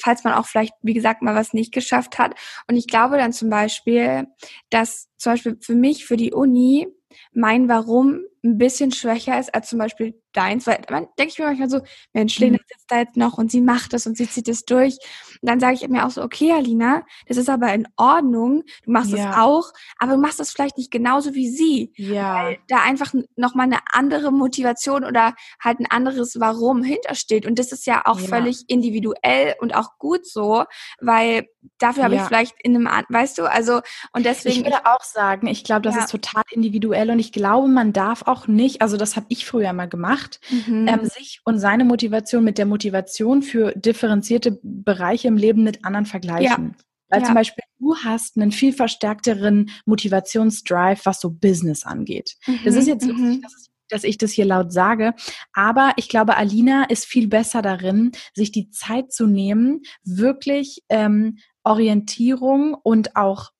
falls 0.00 0.24
man 0.24 0.34
auch 0.34 0.46
vielleicht, 0.46 0.74
wie 0.82 0.94
gesagt, 0.94 1.22
mal 1.22 1.34
was 1.34 1.52
nicht 1.52 1.72
geschafft 1.72 2.18
hat. 2.18 2.34
Und 2.68 2.76
ich 2.76 2.86
glaube 2.86 3.16
dann 3.16 3.32
zum 3.32 3.50
Beispiel, 3.50 4.26
dass 4.70 5.08
zum 5.16 5.32
Beispiel 5.32 5.58
für 5.60 5.74
mich, 5.74 6.04
für 6.04 6.16
die 6.16 6.32
Uni, 6.32 6.88
mein 7.32 7.68
Warum 7.68 8.22
ein 8.44 8.58
bisschen 8.58 8.90
schwächer 8.90 9.38
ist 9.38 9.54
als 9.54 9.68
zum 9.68 9.78
Beispiel 9.78 10.20
deins, 10.32 10.66
weil 10.66 10.80
man 10.90 11.06
denke 11.18 11.32
ich 11.32 11.38
mir 11.38 11.46
manchmal 11.46 11.70
so, 11.70 11.80
Mensch, 12.12 12.38
Lena 12.38 12.54
mhm. 12.54 12.64
sitzt 12.68 12.90
da 12.90 12.98
jetzt 13.00 13.16
noch 13.16 13.38
und 13.38 13.50
sie 13.50 13.60
macht 13.60 13.92
das 13.92 14.06
und 14.06 14.16
sie 14.16 14.28
zieht 14.28 14.48
es 14.48 14.64
durch. 14.64 14.98
Und 15.40 15.48
dann 15.48 15.60
sage 15.60 15.74
ich 15.74 15.88
mir 15.88 16.06
auch 16.06 16.10
so, 16.10 16.22
okay, 16.22 16.52
Alina, 16.52 17.04
das 17.26 17.36
ist 17.36 17.48
aber 17.48 17.72
in 17.72 17.86
Ordnung, 17.96 18.64
du 18.84 18.90
machst 18.90 19.10
ja. 19.10 19.28
das 19.28 19.36
auch, 19.36 19.72
aber 19.98 20.12
du 20.12 20.18
machst 20.18 20.40
das 20.40 20.50
vielleicht 20.50 20.78
nicht 20.78 20.90
genauso 20.90 21.34
wie 21.34 21.48
sie. 21.48 21.92
Ja. 21.96 22.44
Weil 22.44 22.58
da 22.68 22.78
einfach 22.82 23.12
nochmal 23.36 23.66
eine 23.66 23.78
andere 23.92 24.32
Motivation 24.32 25.04
oder 25.04 25.34
halt 25.62 25.80
ein 25.80 25.86
anderes 25.90 26.40
Warum 26.40 26.82
hintersteht. 26.82 27.46
Und 27.46 27.58
das 27.58 27.72
ist 27.72 27.86
ja 27.86 28.02
auch 28.06 28.20
ja. 28.20 28.26
völlig 28.26 28.64
individuell 28.68 29.54
und 29.60 29.74
auch 29.74 29.98
gut 29.98 30.26
so, 30.26 30.64
weil 31.00 31.46
dafür 31.78 32.04
habe 32.04 32.16
ja. 32.16 32.22
ich 32.22 32.26
vielleicht 32.26 32.54
in 32.62 32.74
einem, 32.74 33.04
weißt 33.08 33.38
du, 33.38 33.44
also 33.44 33.80
und 34.12 34.26
deswegen. 34.26 34.60
Ich 34.60 34.64
würde 34.64 34.86
auch 34.86 35.02
sagen, 35.02 35.46
ich 35.46 35.64
glaube, 35.64 35.82
das 35.82 35.96
ist 35.96 36.10
total 36.10 36.42
individuell 36.50 37.10
und 37.10 37.18
ich 37.18 37.32
glaube, 37.32 37.68
man 37.68 37.92
darf 37.92 38.22
auch 38.22 38.31
nicht, 38.46 38.82
also 38.82 38.96
das 38.96 39.16
habe 39.16 39.26
ich 39.28 39.46
früher 39.46 39.72
mal 39.72 39.88
gemacht, 39.88 40.40
mhm. 40.50 40.86
ähm, 40.88 41.04
sich 41.04 41.40
und 41.44 41.58
seine 41.58 41.84
Motivation 41.84 42.44
mit 42.44 42.58
der 42.58 42.66
Motivation 42.66 43.42
für 43.42 43.72
differenzierte 43.72 44.58
Bereiche 44.62 45.28
im 45.28 45.36
Leben 45.36 45.64
mit 45.64 45.84
anderen 45.84 46.06
vergleichen. 46.06 46.74
Ja. 46.76 46.84
Weil 47.08 47.20
ja. 47.20 47.26
zum 47.26 47.34
Beispiel 47.34 47.64
du 47.78 47.96
hast 47.96 48.36
einen 48.36 48.52
viel 48.52 48.72
verstärkteren 48.72 49.70
Motivationsdrive, 49.84 51.04
was 51.04 51.20
so 51.20 51.30
Business 51.30 51.84
angeht. 51.84 52.36
Mhm. 52.46 52.60
Das 52.64 52.74
ist 52.74 52.86
jetzt 52.86 53.06
mhm. 53.06 53.40
das 53.42 53.54
ist 53.54 53.72
dass 53.92 54.04
ich 54.04 54.18
das 54.18 54.32
hier 54.32 54.46
laut 54.46 54.72
sage. 54.72 55.14
Aber 55.52 55.92
ich 55.96 56.08
glaube, 56.08 56.36
Alina 56.36 56.84
ist 56.84 57.04
viel 57.04 57.28
besser 57.28 57.62
darin, 57.62 58.12
sich 58.34 58.50
die 58.50 58.70
Zeit 58.70 59.12
zu 59.12 59.26
nehmen, 59.26 59.82
wirklich 60.02 60.82
ähm, 60.88 61.38
Orientierung 61.62 62.74
und 62.74 63.16
auch 63.16 63.50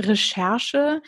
Recherche 0.00 1.02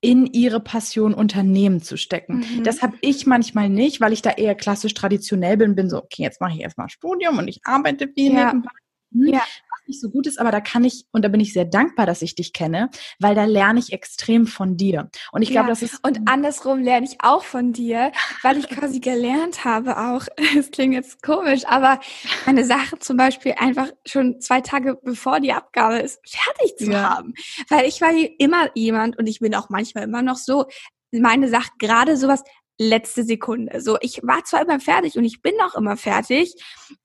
in 0.00 0.26
ihre 0.26 0.60
Passion 0.60 1.12
Unternehmen 1.12 1.82
zu 1.82 1.96
stecken. 1.96 2.38
Mhm. 2.38 2.64
Das 2.64 2.82
habe 2.82 2.96
ich 3.02 3.26
manchmal 3.26 3.68
nicht, 3.68 4.00
weil 4.00 4.12
ich 4.12 4.22
da 4.22 4.30
eher 4.30 4.54
klassisch 4.54 4.94
traditionell 4.94 5.56
bin, 5.56 5.74
bin 5.74 5.90
so, 5.90 5.98
okay, 5.98 6.22
jetzt 6.22 6.40
mache 6.40 6.54
ich 6.54 6.60
erstmal 6.60 6.88
Studium 6.88 7.38
und 7.38 7.48
ich 7.48 7.60
arbeite 7.64 8.08
viel 8.08 8.32
ja. 8.32 8.46
nebenbei. 8.46 8.70
Hm, 9.12 9.34
ja 9.34 9.42
nicht 9.90 10.00
so 10.00 10.08
gut 10.08 10.26
ist, 10.26 10.40
aber 10.40 10.50
da 10.50 10.60
kann 10.60 10.84
ich, 10.84 11.04
und 11.12 11.24
da 11.24 11.28
bin 11.28 11.40
ich 11.40 11.52
sehr 11.52 11.66
dankbar, 11.66 12.06
dass 12.06 12.22
ich 12.22 12.34
dich 12.34 12.52
kenne, 12.52 12.90
weil 13.18 13.34
da 13.34 13.44
lerne 13.44 13.78
ich 13.78 13.92
extrem 13.92 14.46
von 14.46 14.76
dir. 14.76 15.10
Und 15.32 15.42
ich 15.42 15.50
glaube, 15.50 15.66
ja, 15.66 15.70
das 15.70 15.82
ist. 15.82 16.02
Und 16.02 16.20
andersrum 16.26 16.80
lerne 16.80 17.06
ich 17.06 17.18
auch 17.20 17.44
von 17.44 17.72
dir, 17.72 18.12
weil 18.42 18.56
ich 18.56 18.68
quasi 18.68 19.00
gelernt 19.00 19.64
habe 19.64 19.98
auch, 19.98 20.26
es 20.56 20.70
klingt 20.70 20.94
jetzt 20.94 21.22
komisch, 21.22 21.66
aber 21.66 22.00
meine 22.46 22.64
Sache 22.64 22.98
zum 22.98 23.16
Beispiel 23.16 23.54
einfach 23.58 23.90
schon 24.06 24.40
zwei 24.40 24.60
Tage 24.60 24.98
bevor 25.02 25.40
die 25.40 25.52
Abgabe 25.52 25.98
ist, 25.98 26.20
fertig 26.26 26.76
zu 26.78 26.92
ja. 26.92 27.16
haben. 27.16 27.34
Weil 27.68 27.86
ich 27.86 28.00
war 28.00 28.10
immer 28.38 28.70
jemand 28.74 29.18
und 29.18 29.26
ich 29.26 29.40
bin 29.40 29.54
auch 29.54 29.68
manchmal 29.68 30.04
immer 30.04 30.22
noch 30.22 30.36
so, 30.36 30.66
meine 31.12 31.48
Sache, 31.48 31.70
gerade 31.78 32.16
sowas, 32.16 32.44
letzte 32.80 33.24
Sekunde. 33.24 33.80
So, 33.82 33.98
ich 34.00 34.20
war 34.22 34.42
zwar 34.44 34.62
immer 34.62 34.80
fertig 34.80 35.18
und 35.18 35.24
ich 35.24 35.42
bin 35.42 35.52
auch 35.60 35.74
immer 35.74 35.98
fertig, 35.98 36.54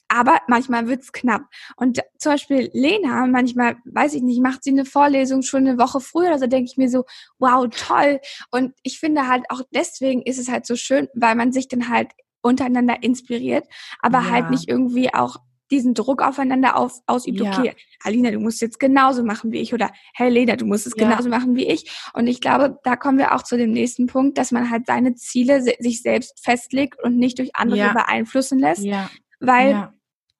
aber 0.07 0.39
manchmal 0.47 0.87
wird's 0.87 1.11
knapp. 1.11 1.41
Und 1.75 2.01
zum 2.17 2.31
Beispiel 2.31 2.69
Lena, 2.71 3.27
manchmal, 3.27 3.75
weiß 3.83 4.13
ich 4.13 4.21
nicht, 4.21 4.41
macht 4.41 4.63
sie 4.63 4.69
eine 4.69 4.85
Vorlesung 4.85 5.41
schon 5.41 5.67
eine 5.67 5.77
Woche 5.77 5.99
früher, 5.99 6.31
also 6.31 6.47
denke 6.47 6.69
ich 6.71 6.77
mir 6.77 6.89
so, 6.89 7.03
wow, 7.39 7.67
toll. 7.69 8.21
Und 8.51 8.73
ich 8.83 8.99
finde 8.99 9.27
halt 9.27 9.43
auch 9.49 9.61
deswegen 9.71 10.21
ist 10.21 10.39
es 10.39 10.47
halt 10.49 10.65
so 10.65 10.77
schön, 10.77 11.09
weil 11.13 11.35
man 11.35 11.51
sich 11.51 11.67
dann 11.67 11.89
halt 11.89 12.11
untereinander 12.41 13.03
inspiriert, 13.03 13.65
aber 13.99 14.19
halt 14.19 14.27
ja. 14.27 14.33
halt 14.33 14.51
nicht 14.51 14.69
irgendwie 14.69 15.13
auch 15.13 15.37
diesen 15.71 15.93
Druck 15.93 16.21
aufeinander 16.21 16.77
auf, 16.77 16.99
ausübt, 17.07 17.39
ja. 17.39 17.57
okay, 17.57 17.73
Alina, 18.03 18.31
du 18.31 18.39
musst 18.39 18.61
jetzt 18.61 18.79
genauso 18.79 19.23
machen 19.23 19.51
wie 19.51 19.59
ich 19.59 19.73
oder 19.73 19.91
hey 20.13 20.29
Leda, 20.29 20.55
du 20.55 20.65
musst 20.65 20.85
es 20.87 20.93
ja. 20.95 21.07
genauso 21.07 21.29
machen 21.29 21.55
wie 21.55 21.65
ich. 21.67 21.91
Und 22.13 22.27
ich 22.27 22.41
glaube, 22.41 22.79
da 22.83 22.95
kommen 22.95 23.17
wir 23.17 23.33
auch 23.33 23.43
zu 23.43 23.57
dem 23.57 23.71
nächsten 23.71 24.07
Punkt, 24.07 24.37
dass 24.37 24.51
man 24.51 24.69
halt 24.69 24.85
seine 24.85 25.15
Ziele 25.15 25.61
sich 25.61 26.01
selbst 26.01 26.43
festlegt 26.43 27.03
und 27.03 27.17
nicht 27.17 27.39
durch 27.39 27.55
andere 27.55 27.79
ja. 27.79 27.93
beeinflussen 27.93 28.59
lässt. 28.59 28.85
Weil 29.39 29.89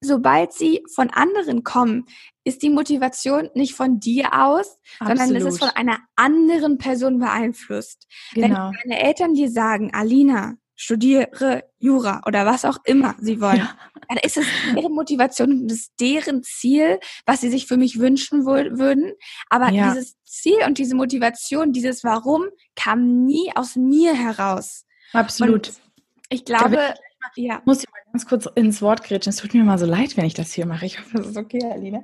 sobald 0.02 0.54
sie 0.54 0.84
von 0.94 1.10
anderen 1.10 1.64
kommen, 1.64 2.06
ist 2.44 2.62
die 2.62 2.70
Motivation 2.70 3.50
nicht 3.56 3.74
von 3.74 4.00
dir 4.00 4.30
aus, 4.34 4.78
Absolut. 5.00 5.18
sondern 5.18 5.36
es 5.36 5.54
ist 5.54 5.60
von 5.60 5.70
einer 5.70 6.00
anderen 6.16 6.78
Person 6.78 7.20
beeinflusst. 7.20 8.08
Genau. 8.34 8.72
Wenn 8.72 8.90
deine 8.90 9.02
Eltern 9.02 9.34
dir 9.34 9.50
sagen, 9.50 9.94
Alina, 9.94 10.56
studiere 10.76 11.64
Jura 11.80 12.22
oder 12.26 12.46
was 12.46 12.66
auch 12.66 12.78
immer 12.86 13.16
sie 13.20 13.40
wollen, 13.42 13.58
ja. 13.58 13.78
dann 14.10 14.18
ist 14.18 14.38
es 14.38 14.46
ihre 14.76 14.90
Motivation 14.90 15.52
und 15.62 15.72
ist 15.72 15.92
deren 16.00 16.44
Ziel, 16.44 17.00
was 17.26 17.42
sie 17.42 17.50
sich 17.50 17.68
für 17.68 17.78
mich 17.78 18.00
wünschen 18.00 18.46
würden. 18.46 19.14
Aber 19.50 19.70
ja. 19.70 19.94
dieses 19.94 20.16
Ziel 20.24 20.58
und 20.66 20.78
diese 20.78 20.96
Motivation, 20.96 21.72
dieses 21.72 22.04
Warum 22.04 22.46
kam 22.76 23.26
nie 23.26 23.52
aus 23.56 23.76
mir 23.76 24.14
heraus. 24.14 24.86
Absolut. 25.14 25.70
Und 25.70 25.82
ich 26.30 26.46
glaube, 26.46 26.94
ja. 27.36 27.62
Muss 27.66 27.80
ich 27.80 27.90
mal 27.90 28.00
ganz 28.12 28.26
kurz 28.26 28.48
ins 28.56 28.82
Wort 28.82 29.04
grätschen. 29.04 29.32
Es 29.32 29.38
tut 29.38 29.54
mir 29.54 29.64
mal 29.64 29.80
so 29.80 29.86
leid, 29.86 30.16
wenn 30.18 30.26
ich 30.26 30.34
das 30.34 30.54
hier 30.54 30.66
mache. 30.66 30.86
Ich 30.86 31.00
hoffe, 31.00 31.18
das 31.18 31.28
ist 31.28 31.38
okay, 31.38 31.64
Alina. 31.72 32.04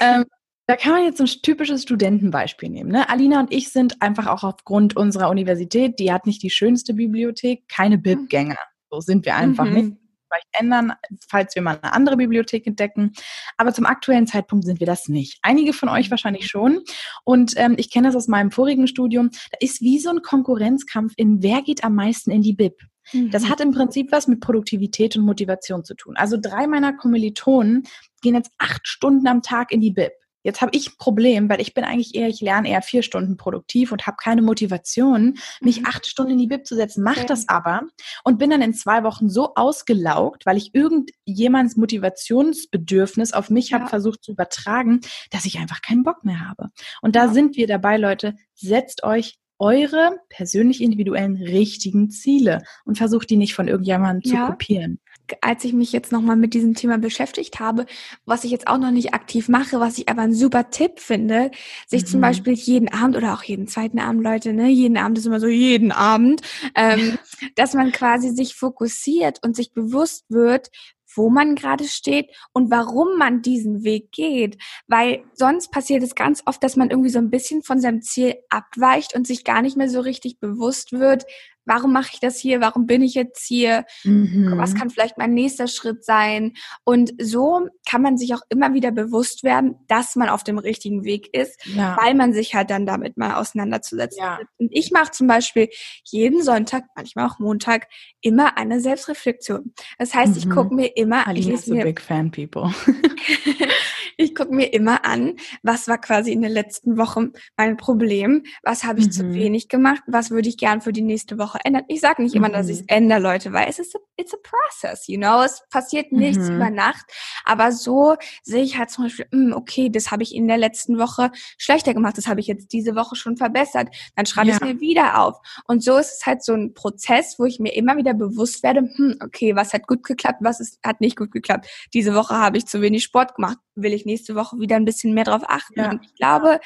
Ähm, 0.00 0.24
da 0.72 0.76
kann 0.76 0.92
man 0.92 1.04
jetzt 1.04 1.20
ein 1.20 1.26
typisches 1.26 1.82
Studentenbeispiel 1.82 2.70
nehmen. 2.70 2.90
Ne? 2.90 3.06
Alina 3.10 3.40
und 3.40 3.52
ich 3.52 3.70
sind 3.70 4.00
einfach 4.00 4.26
auch 4.26 4.42
aufgrund 4.42 4.96
unserer 4.96 5.28
Universität, 5.28 5.98
die 5.98 6.10
hat 6.10 6.26
nicht 6.26 6.42
die 6.42 6.48
schönste 6.48 6.94
Bibliothek, 6.94 7.68
keine 7.68 7.98
mhm. 7.98 8.02
Bib-Gänger. 8.02 8.56
So 8.90 9.00
sind 9.00 9.26
wir 9.26 9.36
einfach 9.36 9.66
mhm. 9.66 9.74
nicht. 9.74 9.96
Vielleicht 10.30 10.48
ändern, 10.52 10.94
falls 11.28 11.54
wir 11.54 11.60
mal 11.60 11.78
eine 11.82 11.92
andere 11.92 12.16
Bibliothek 12.16 12.66
entdecken. 12.66 13.12
Aber 13.58 13.74
zum 13.74 13.84
aktuellen 13.84 14.26
Zeitpunkt 14.26 14.64
sind 14.64 14.80
wir 14.80 14.86
das 14.86 15.08
nicht. 15.08 15.40
Einige 15.42 15.74
von 15.74 15.90
euch 15.90 16.10
wahrscheinlich 16.10 16.46
schon. 16.46 16.80
Und 17.24 17.52
ähm, 17.56 17.74
ich 17.76 17.90
kenne 17.90 18.08
das 18.08 18.16
aus 18.16 18.28
meinem 18.28 18.50
vorigen 18.50 18.86
Studium. 18.86 19.28
Da 19.50 19.58
ist 19.60 19.82
wie 19.82 19.98
so 19.98 20.08
ein 20.08 20.22
Konkurrenzkampf 20.22 21.12
in 21.18 21.42
wer 21.42 21.60
geht 21.60 21.84
am 21.84 21.94
meisten 21.96 22.30
in 22.30 22.40
die 22.40 22.54
Bib. 22.54 22.78
Das 23.12 23.42
mhm. 23.42 23.48
hat 23.50 23.60
im 23.60 23.72
Prinzip 23.72 24.10
was 24.10 24.26
mit 24.26 24.40
Produktivität 24.40 25.18
und 25.18 25.26
Motivation 25.26 25.84
zu 25.84 25.94
tun. 25.94 26.16
Also 26.16 26.38
drei 26.40 26.66
meiner 26.66 26.94
Kommilitonen 26.94 27.82
gehen 28.22 28.36
jetzt 28.36 28.52
acht 28.56 28.88
Stunden 28.88 29.26
am 29.26 29.42
Tag 29.42 29.70
in 29.70 29.82
die 29.82 29.90
Bib. 29.90 30.12
Jetzt 30.42 30.60
habe 30.60 30.72
ich 30.74 30.88
ein 30.88 30.98
Problem, 30.98 31.48
weil 31.48 31.60
ich 31.60 31.74
bin 31.74 31.84
eigentlich 31.84 32.14
eher, 32.14 32.28
ich 32.28 32.40
lerne 32.40 32.68
eher 32.68 32.82
vier 32.82 33.02
Stunden 33.02 33.36
produktiv 33.36 33.92
und 33.92 34.06
habe 34.06 34.16
keine 34.20 34.42
Motivation, 34.42 35.38
mich 35.60 35.80
mhm. 35.80 35.86
acht 35.86 36.06
Stunden 36.06 36.32
in 36.32 36.38
die 36.38 36.46
Bib 36.46 36.66
zu 36.66 36.74
setzen. 36.74 37.02
Mach 37.02 37.16
okay. 37.16 37.26
das 37.26 37.48
aber 37.48 37.82
und 38.24 38.38
bin 38.38 38.50
dann 38.50 38.62
in 38.62 38.74
zwei 38.74 39.04
Wochen 39.04 39.28
so 39.28 39.54
ausgelaugt, 39.54 40.46
weil 40.46 40.56
ich 40.56 40.74
irgendjemands 40.74 41.76
Motivationsbedürfnis 41.76 43.32
auf 43.32 43.50
mich 43.50 43.70
ja. 43.70 43.78
habe 43.78 43.88
versucht 43.88 44.24
zu 44.24 44.32
übertragen, 44.32 45.00
dass 45.30 45.44
ich 45.44 45.58
einfach 45.58 45.82
keinen 45.82 46.02
Bock 46.02 46.24
mehr 46.24 46.48
habe. 46.48 46.70
Und 47.00 47.16
da 47.16 47.26
ja. 47.26 47.32
sind 47.32 47.56
wir 47.56 47.66
dabei, 47.66 47.96
Leute. 47.96 48.34
Setzt 48.54 49.02
euch 49.02 49.38
eure 49.62 50.18
persönlich 50.28 50.82
individuellen 50.82 51.36
richtigen 51.36 52.10
Ziele 52.10 52.62
und 52.84 52.98
versucht 52.98 53.30
die 53.30 53.36
nicht 53.36 53.54
von 53.54 53.68
irgendjemandem 53.68 54.28
zu 54.28 54.34
ja. 54.34 54.46
kopieren. 54.48 54.98
Als 55.40 55.64
ich 55.64 55.72
mich 55.72 55.92
jetzt 55.92 56.12
nochmal 56.12 56.36
mit 56.36 56.54
diesem 56.54 56.74
Thema 56.74 56.98
beschäftigt 56.98 57.60
habe, 57.60 57.86
was 58.24 58.44
ich 58.44 58.50
jetzt 58.50 58.68
auch 58.68 58.78
noch 58.78 58.90
nicht 58.90 59.14
aktiv 59.14 59.48
mache, 59.48 59.80
was 59.80 59.98
ich 59.98 60.08
aber 60.08 60.22
einen 60.22 60.34
super 60.34 60.70
Tipp 60.70 61.00
finde, 61.00 61.50
sich 61.86 62.02
mhm. 62.02 62.06
zum 62.06 62.20
Beispiel 62.20 62.52
jeden 62.54 62.88
Abend 62.88 63.16
oder 63.16 63.34
auch 63.34 63.42
jeden 63.42 63.66
zweiten 63.66 63.98
Abend, 63.98 64.22
Leute, 64.22 64.52
ne, 64.52 64.68
jeden 64.68 64.96
Abend 64.96 65.18
ist 65.18 65.26
immer 65.26 65.40
so 65.40 65.48
jeden 65.48 65.92
Abend, 65.92 66.42
ähm, 66.74 67.18
dass 67.56 67.74
man 67.74 67.92
quasi 67.92 68.30
sich 68.30 68.54
fokussiert 68.54 69.38
und 69.42 69.56
sich 69.56 69.72
bewusst 69.72 70.24
wird, 70.28 70.68
wo 71.16 71.30
man 71.30 71.54
gerade 71.54 71.84
steht 71.84 72.30
und 72.52 72.70
warum 72.70 73.18
man 73.18 73.42
diesen 73.42 73.84
Weg 73.84 74.12
geht. 74.12 74.58
Weil 74.86 75.24
sonst 75.34 75.70
passiert 75.70 76.02
es 76.02 76.14
ganz 76.14 76.42
oft, 76.46 76.62
dass 76.62 76.76
man 76.76 76.90
irgendwie 76.90 77.10
so 77.10 77.18
ein 77.18 77.30
bisschen 77.30 77.62
von 77.62 77.80
seinem 77.80 78.02
Ziel 78.02 78.36
abweicht 78.48 79.14
und 79.14 79.26
sich 79.26 79.44
gar 79.44 79.62
nicht 79.62 79.76
mehr 79.76 79.88
so 79.88 80.00
richtig 80.00 80.38
bewusst 80.40 80.92
wird, 80.92 81.24
warum 81.64 81.92
mache 81.92 82.10
ich 82.14 82.20
das 82.20 82.38
hier, 82.38 82.60
warum 82.60 82.86
bin 82.86 83.02
ich 83.02 83.14
jetzt 83.14 83.44
hier, 83.46 83.84
mhm. 84.04 84.54
was 84.56 84.74
kann 84.74 84.90
vielleicht 84.90 85.18
mein 85.18 85.34
nächster 85.34 85.68
Schritt 85.68 86.04
sein. 86.04 86.54
Und 86.84 87.12
so 87.20 87.68
kann 87.88 88.02
man 88.02 88.16
sich 88.16 88.34
auch 88.34 88.42
immer 88.48 88.74
wieder 88.74 88.90
bewusst 88.90 89.44
werden, 89.44 89.76
dass 89.88 90.16
man 90.16 90.28
auf 90.28 90.44
dem 90.44 90.58
richtigen 90.58 91.04
Weg 91.04 91.34
ist, 91.34 91.60
ja. 91.74 91.96
weil 92.00 92.14
man 92.14 92.32
sich 92.32 92.54
halt 92.54 92.70
dann 92.70 92.86
damit 92.86 93.16
mal 93.16 93.34
auseinanderzusetzen 93.34 94.22
ja. 94.22 94.38
Und 94.58 94.68
ich 94.72 94.90
mache 94.90 95.10
zum 95.10 95.26
Beispiel 95.26 95.68
jeden 96.04 96.42
Sonntag, 96.42 96.84
manchmal 96.94 97.26
auch 97.26 97.38
Montag, 97.38 97.88
immer 98.20 98.56
eine 98.56 98.80
Selbstreflexion. 98.80 99.74
Das 99.98 100.14
heißt, 100.14 100.32
mhm. 100.32 100.38
ich 100.38 100.50
gucke 100.50 100.74
mir 100.74 100.96
immer... 100.96 101.26
Alina 101.26 101.54
is 101.54 101.70
a 101.70 101.74
big 101.74 102.00
fan, 102.00 102.30
people. 102.30 102.72
ich 104.16 104.34
gucke 104.34 104.54
mir 104.54 104.72
immer 104.72 105.04
an, 105.04 105.36
was 105.62 105.88
war 105.88 105.98
quasi 105.98 106.32
in 106.32 106.42
der 106.42 106.50
letzten 106.50 106.96
Woche 106.96 107.32
mein 107.56 107.76
Problem, 107.76 108.44
was 108.62 108.84
habe 108.84 109.00
ich 109.00 109.06
mhm. 109.06 109.12
zu 109.12 109.34
wenig 109.34 109.68
gemacht, 109.68 110.02
was 110.06 110.30
würde 110.30 110.48
ich 110.48 110.56
gern 110.56 110.80
für 110.80 110.92
die 110.92 111.02
nächste 111.02 111.38
Woche 111.38 111.58
ändern. 111.64 111.84
Ich 111.88 112.00
sage 112.00 112.22
nicht 112.22 112.34
immer, 112.34 112.48
dass 112.48 112.68
ich 112.68 112.76
es 112.76 112.82
mhm. 112.82 112.88
ändere, 112.88 113.20
Leute, 113.20 113.52
weil 113.52 113.68
es 113.68 113.78
ist 113.78 113.94
a, 113.96 113.98
it's 114.16 114.34
a 114.34 114.38
process, 114.42 115.08
you 115.08 115.18
know, 115.18 115.42
es 115.42 115.62
passiert 115.70 116.12
nichts 116.12 116.48
mhm. 116.48 116.56
über 116.56 116.70
Nacht, 116.70 117.04
aber 117.44 117.72
so 117.72 118.16
sehe 118.42 118.62
ich 118.62 118.78
halt 118.78 118.90
zum 118.90 119.04
Beispiel, 119.04 119.26
mh, 119.30 119.52
hm, 119.52 119.52
okay, 119.54 119.90
das 119.90 120.10
habe 120.10 120.22
ich 120.22 120.34
in 120.34 120.48
der 120.48 120.58
letzten 120.58 120.98
Woche 120.98 121.30
schlechter 121.58 121.94
gemacht, 121.94 122.18
das 122.18 122.26
habe 122.26 122.40
ich 122.40 122.46
jetzt 122.46 122.72
diese 122.72 122.94
Woche 122.94 123.16
schon 123.16 123.36
verbessert, 123.36 123.88
dann 124.16 124.26
schreibe 124.26 124.48
ja. 124.48 124.56
ich 124.56 124.62
es 124.62 124.66
mir 124.66 124.80
wieder 124.80 125.20
auf 125.20 125.38
und 125.66 125.82
so 125.82 125.96
ist 125.96 126.12
es 126.18 126.26
halt 126.26 126.42
so 126.44 126.52
ein 126.52 126.74
Prozess, 126.74 127.36
wo 127.38 127.44
ich 127.44 127.58
mir 127.58 127.74
immer 127.74 127.96
wieder 127.96 128.14
bewusst 128.14 128.62
werde, 128.62 128.80
hm, 128.80 129.16
okay, 129.22 129.56
was 129.56 129.72
hat 129.72 129.86
gut 129.86 130.02
geklappt, 130.02 130.38
was 130.40 130.60
ist, 130.60 130.78
hat 130.84 131.00
nicht 131.00 131.16
gut 131.16 131.30
geklappt. 131.32 131.66
Diese 131.94 132.14
Woche 132.14 132.34
habe 132.34 132.58
ich 132.58 132.66
zu 132.66 132.80
wenig 132.80 133.04
Sport 133.04 133.34
gemacht, 133.34 133.58
will 133.74 133.92
ich 133.92 134.01
nächste 134.04 134.34
Woche 134.34 134.58
wieder 134.58 134.76
ein 134.76 134.84
bisschen 134.84 135.14
mehr 135.14 135.24
drauf 135.24 135.42
achten. 135.46 135.80
Ja. 135.80 135.90
Und 135.90 136.04
ich 136.04 136.14
glaube, 136.14 136.60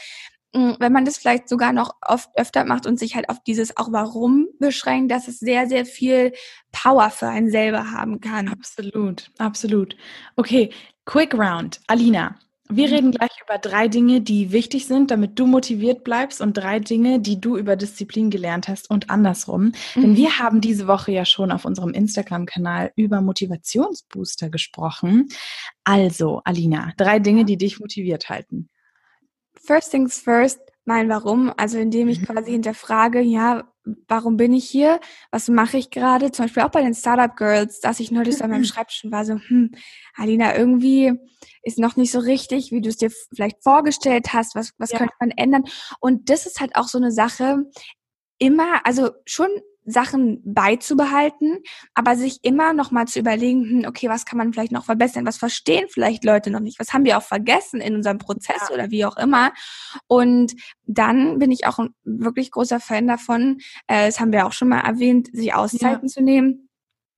mm, 0.53 0.73
wenn 0.79 0.93
man 0.93 1.05
das 1.05 1.19
vielleicht 1.19 1.49
sogar 1.49 1.73
noch 1.73 1.95
oft 2.01 2.31
öfter 2.37 2.65
macht 2.65 2.87
und 2.87 2.99
sich 2.99 3.15
halt 3.15 3.29
auf 3.29 3.43
dieses 3.45 3.77
auch 3.77 3.93
Warum 3.93 4.49
beschränkt, 4.59 5.11
dass 5.11 5.29
es 5.29 5.39
sehr, 5.39 5.69
sehr 5.69 5.87
viel 5.87 6.33
Power 6.73 7.11
für 7.11 7.29
einen 7.29 7.51
selber 7.51 7.93
haben 7.93 8.21
kann. 8.21 8.49
Absolut, 8.49 9.31
absolut. 9.39 9.97
Okay, 10.37 10.71
Quick 11.05 11.35
Round. 11.35 11.81
Alina, 11.87 12.37
wir 12.69 12.89
mhm. 12.89 12.95
reden 12.95 13.11
gleich 13.13 13.31
über 13.43 13.59
drei 13.59 13.89
Dinge, 13.89 14.21
die 14.21 14.53
wichtig 14.53 14.87
sind, 14.87 15.11
damit 15.11 15.39
du 15.39 15.47
motiviert 15.47 16.05
bleibst 16.05 16.41
und 16.41 16.55
drei 16.55 16.81
Dinge, 16.81 17.21
die 17.21 17.41
du 17.41 17.57
über 17.57 17.77
Disziplin 17.77 18.31
gelernt 18.31 18.69
hast 18.69 18.91
und 18.91 19.11
andersrum. 19.11 19.73
Mhm. 19.95 20.01
Denn 20.01 20.17
wir 20.17 20.39
haben 20.39 20.61
diese 20.61 20.87
Woche 20.87 21.13
ja 21.13 21.25
schon 21.25 21.53
auf 21.53 21.65
unserem 21.65 21.93
Instagram-Kanal 21.93 22.93
über 22.97 23.21
Motivationsbooster 23.21 24.51
gesprochen. 24.51 25.29
Also, 25.85 26.41
Alina, 26.45 26.93
drei 26.97 27.19
Dinge, 27.19 27.45
die 27.45 27.57
dich 27.57 27.81
motiviert 27.81 28.29
halten. 28.29 28.69
First 29.55 29.91
things 29.91 30.21
first, 30.21 30.61
mein 30.85 31.09
Warum, 31.09 31.53
also 31.57 31.79
indem 31.79 32.09
ich 32.09 32.21
mhm. 32.21 32.27
quasi 32.27 32.53
hinterfrage, 32.53 33.21
ja, 33.21 33.69
warum 34.09 34.37
bin 34.37 34.53
ich 34.53 34.69
hier? 34.69 35.01
Was 35.31 35.49
mache 35.49 35.79
ich 35.79 35.91
gerade? 35.91 36.33
Zum 36.33 36.47
Beispiel 36.47 36.63
auch 36.63 36.71
bei 36.71 36.83
den 36.83 36.95
Startup 36.95 37.35
Girls, 37.37 37.81
dass 37.81 38.01
ich 38.01 38.11
neulich 38.11 38.37
so 38.37 38.45
an 38.45 38.51
meinem 38.51 38.65
Schreibtisch 38.65 39.07
war, 39.11 39.25
so, 39.25 39.39
hm, 39.39 39.73
Alina, 40.15 40.57
irgendwie 40.57 41.13
ist 41.63 41.79
noch 41.79 41.97
nicht 41.97 42.13
so 42.13 42.19
richtig, 42.19 42.73
wie 42.73 42.81
du 42.81 42.89
es 42.89 42.97
dir 42.97 43.11
vielleicht 43.35 43.63
vorgestellt 43.63 44.33
hast, 44.33 44.55
was, 44.55 44.73
was 44.79 44.91
ja. 44.91 44.99
könnte 44.99 45.15
man 45.21 45.31
ändern? 45.31 45.65
Und 46.01 46.31
das 46.31 46.47
ist 46.47 46.61
halt 46.61 46.77
auch 46.77 46.89
so 46.89 46.99
eine 46.99 47.13
Sache, 47.13 47.65
immer, 48.39 48.85
also 48.85 49.11
schon 49.25 49.49
Sachen 49.87 50.43
beizubehalten, 50.45 51.59
aber 51.95 52.17
sich 52.17 52.41
immer 52.43 52.73
noch 52.73 52.91
mal 52.91 53.07
zu 53.07 53.19
überlegen, 53.19 53.65
hm, 53.65 53.85
okay, 53.87 54.09
was 54.09 54.25
kann 54.25 54.39
man 54.39 54.53
vielleicht 54.53 54.73
noch 54.73 54.85
verbessern? 54.85 55.27
Was 55.27 55.39
verstehen 55.39 55.87
vielleicht 55.89 56.25
Leute 56.25 56.51
noch 56.51 56.61
nicht? 56.61 56.79
Was 56.79 56.93
haben 56.93 57.05
wir 57.05 57.17
auch 57.17 57.23
vergessen 57.23 57.81
in 57.81 57.95
unserem 57.95 58.19
Prozess 58.19 58.69
ja. 58.69 58.75
oder 58.75 58.91
wie 58.91 59.05
auch 59.05 59.17
immer? 59.17 59.53
Und 60.09 60.55
dann 60.85 61.39
bin 61.39 61.51
ich 61.51 61.67
auch 61.67 61.79
ein 61.79 61.95
wirklich 62.05 62.51
großer 62.51 62.81
Fan 62.81 63.07
davon, 63.07 63.59
äh, 63.87 64.07
das 64.07 64.21
haben 64.21 64.33
wir 64.33 64.47
auch 64.47 64.53
schon 64.53 64.69
mal 64.69 64.81
erwähnt, 64.81 65.29
sich 65.33 65.55
Auszeiten 65.55 66.09
ja. 66.09 66.13
zu 66.13 66.23
nehmen. 66.23 66.69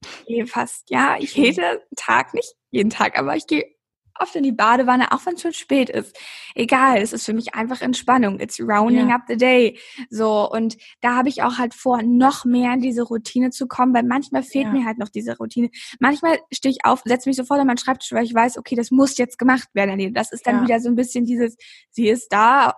Ich 0.02 0.26
gehe 0.26 0.46
fast, 0.46 0.90
ja, 0.90 1.16
ich 1.18 1.34
jeden 1.34 1.78
Tag, 1.96 2.34
nicht 2.34 2.54
jeden 2.70 2.90
Tag, 2.90 3.18
aber 3.18 3.34
ich 3.34 3.46
gehe 3.46 3.77
oft 4.20 4.34
in 4.36 4.42
die 4.42 4.52
Badewanne, 4.52 5.12
auch 5.12 5.24
wenn 5.26 5.34
es 5.34 5.42
schon 5.42 5.52
spät 5.52 5.90
ist. 5.90 6.16
Egal, 6.54 6.98
es 6.98 7.12
ist 7.12 7.26
für 7.26 7.32
mich 7.32 7.54
einfach 7.54 7.80
Entspannung. 7.80 8.40
It's 8.40 8.60
rounding 8.60 9.10
ja. 9.10 9.16
up 9.16 9.22
the 9.28 9.36
day. 9.36 9.78
So, 10.10 10.50
und 10.50 10.76
da 11.00 11.16
habe 11.16 11.28
ich 11.28 11.42
auch 11.42 11.58
halt 11.58 11.74
vor, 11.74 12.02
noch 12.02 12.44
mehr 12.44 12.74
in 12.74 12.80
diese 12.80 13.02
Routine 13.02 13.50
zu 13.50 13.66
kommen, 13.66 13.94
weil 13.94 14.04
manchmal 14.04 14.42
fehlt 14.42 14.66
ja. 14.66 14.72
mir 14.72 14.84
halt 14.84 14.98
noch 14.98 15.08
diese 15.08 15.36
Routine. 15.38 15.70
Manchmal 16.00 16.38
stehe 16.52 16.72
ich 16.72 16.84
auf, 16.84 17.02
setze 17.04 17.28
mich 17.28 17.36
sofort 17.36 17.60
an 17.60 17.66
meinen 17.66 17.78
Schreibtisch, 17.78 18.12
weil 18.12 18.24
ich 18.24 18.34
weiß, 18.34 18.58
okay, 18.58 18.74
das 18.74 18.90
muss 18.90 19.16
jetzt 19.18 19.38
gemacht 19.38 19.68
werden. 19.74 20.14
Das 20.14 20.32
ist 20.32 20.46
dann 20.46 20.56
ja. 20.56 20.62
wieder 20.62 20.80
so 20.80 20.88
ein 20.88 20.96
bisschen 20.96 21.24
dieses, 21.24 21.56
sie 21.90 22.08
ist 22.08 22.32
da, 22.32 22.74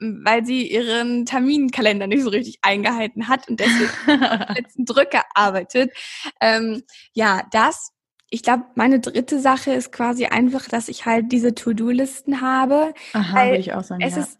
weil 0.00 0.44
sie 0.46 0.70
ihren 0.70 1.26
Terminkalender 1.26 2.06
nicht 2.06 2.22
so 2.22 2.30
richtig 2.30 2.58
eingehalten 2.62 3.28
hat 3.28 3.48
und 3.48 3.60
deswegen 3.60 3.90
letzten 4.54 4.84
Drücke 4.86 5.20
arbeitet. 5.34 5.92
Ähm, 6.40 6.82
ja, 7.12 7.42
das 7.52 7.92
ich 8.30 8.44
glaube, 8.44 8.64
meine 8.76 9.00
dritte 9.00 9.40
Sache 9.40 9.72
ist 9.72 9.92
quasi 9.92 10.26
einfach, 10.26 10.68
dass 10.68 10.88
ich 10.88 11.04
halt 11.04 11.32
diese 11.32 11.54
To-Do-Listen 11.54 12.40
habe. 12.40 12.94
Aha, 13.12 13.46
würde 13.46 13.58
ich 13.58 13.74
auch 13.74 13.82
sagen. 13.82 14.00
Es 14.02 14.14
ja. 14.14 14.22
ist, 14.22 14.38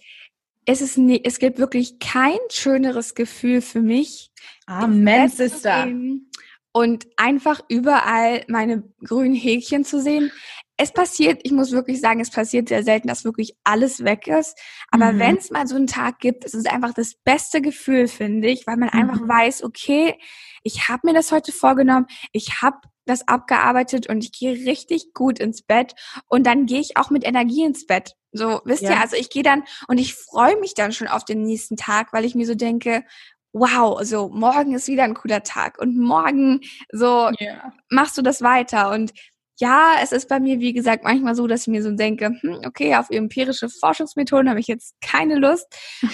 es 0.65 0.81
ist 0.81 0.97
nie, 0.97 1.21
es 1.25 1.41
gibt 1.41 1.59
wirklich 1.59 1.99
kein 1.99 2.39
schöneres 2.51 3.17
Gefühl 3.17 3.61
für 3.61 3.83
mich. 3.83 4.31
Amen, 4.67 5.29
Sister. 5.29 5.89
Und 6.73 7.09
einfach 7.17 7.63
überall 7.69 8.45
meine 8.47 8.85
grünen 9.05 9.35
Häkchen 9.35 9.85
zu 9.85 10.01
sehen. 10.01 10.31
es 10.77 10.93
passiert, 10.93 11.41
ich 11.43 11.51
muss 11.51 11.73
wirklich 11.73 12.01
sagen, 12.01 12.21
es 12.21 12.31
passiert 12.31 12.69
sehr 12.69 12.85
selten, 12.85 13.09
dass 13.09 13.25
wirklich 13.25 13.57
alles 13.65 14.05
weg 14.05 14.29
ist. 14.29 14.57
Aber 14.93 15.13
mhm. 15.13 15.19
wenn 15.19 15.37
es 15.37 15.51
mal 15.51 15.67
so 15.67 15.75
einen 15.75 15.89
Tag 15.89 16.21
gibt, 16.21 16.45
ist 16.45 16.55
es 16.55 16.67
einfach 16.67 16.95
das 16.95 17.17
beste 17.25 17.61
Gefühl, 17.61 18.07
finde 18.07 18.49
ich, 18.49 18.69
weil 18.69 18.77
man 18.77 18.91
mhm. 18.93 19.01
einfach 19.01 19.29
weiß, 19.29 19.65
okay, 19.65 20.15
ich 20.63 20.89
habe 20.89 21.09
mir 21.09 21.15
das 21.15 21.33
heute 21.33 21.51
vorgenommen, 21.53 22.07
ich 22.33 22.63
habe 22.63 22.79
das 23.11 23.29
abgearbeitet 23.29 24.09
und 24.09 24.25
ich 24.25 24.33
gehe 24.33 24.53
richtig 24.67 25.13
gut 25.13 25.39
ins 25.39 25.63
Bett 25.63 25.95
und 26.27 26.47
dann 26.47 26.67
gehe 26.67 26.81
ich 26.81 26.97
auch 26.97 27.11
mit 27.11 27.27
Energie 27.27 27.65
ins 27.65 27.87
Bett. 27.87 28.15
So, 28.33 28.61
wisst 28.65 28.83
ja. 28.83 28.93
ihr, 28.93 29.01
also 29.01 29.17
ich 29.17 29.31
gehe 29.31 29.43
dann 29.43 29.65
und 29.89 29.99
ich 29.99 30.15
freue 30.15 30.59
mich 30.61 30.75
dann 30.75 30.93
schon 30.93 31.09
auf 31.09 31.25
den 31.25 31.43
nächsten 31.43 31.77
Tag, 31.77 32.13
weil 32.13 32.25
ich 32.25 32.35
mir 32.35 32.47
so 32.47 32.55
denke, 32.55 33.05
wow, 33.53 34.01
so 34.03 34.29
morgen 34.29 34.75
ist 34.75 34.89
wieder 34.89 35.05
ein 35.05 35.15
cooler 35.15 35.43
Tag 35.43 35.79
und 35.79 35.99
morgen 35.99 36.61
so 36.93 37.31
yeah. 37.41 37.73
machst 37.89 38.17
du 38.17 38.23
das 38.23 38.43
weiter 38.43 38.91
und 38.91 39.13
ja, 39.61 39.97
es 40.03 40.11
ist 40.13 40.29
bei 40.29 40.41
mir, 40.41 40.59
wie 40.59 40.73
gesagt, 40.73 41.05
manchmal 41.05 41.35
so, 41.35 41.47
dass 41.47 41.63
ich 41.63 41.69
mir 41.69 41.83
so 41.83 41.91
denke, 41.91 42.35
hm, 42.41 42.61
okay, 42.67 42.97
auf 42.97 43.11
empirische 43.11 43.69
Forschungsmethoden 43.69 44.49
habe 44.49 44.59
ich 44.59 44.67
jetzt 44.67 44.95
keine 45.03 45.37
Lust. 45.37 45.67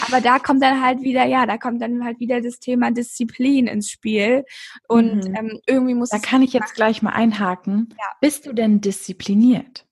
Aber 0.06 0.20
da 0.20 0.40
kommt 0.40 0.62
dann 0.62 0.82
halt 0.82 1.02
wieder, 1.02 1.24
ja, 1.24 1.46
da 1.46 1.56
kommt 1.56 1.80
dann 1.80 2.04
halt 2.04 2.18
wieder 2.18 2.40
das 2.40 2.58
Thema 2.58 2.90
Disziplin 2.90 3.68
ins 3.68 3.88
Spiel. 3.88 4.44
Und 4.88 5.28
mhm. 5.28 5.34
ähm, 5.36 5.60
irgendwie 5.66 5.94
muss 5.94 6.08
Da 6.08 6.18
kann 6.18 6.42
ich 6.42 6.52
jetzt 6.52 6.74
gleich 6.74 7.02
mal 7.02 7.12
einhaken. 7.12 7.94
Ja. 7.96 8.04
Bist 8.20 8.46
du 8.46 8.52
denn 8.52 8.80
diszipliniert? 8.80 9.86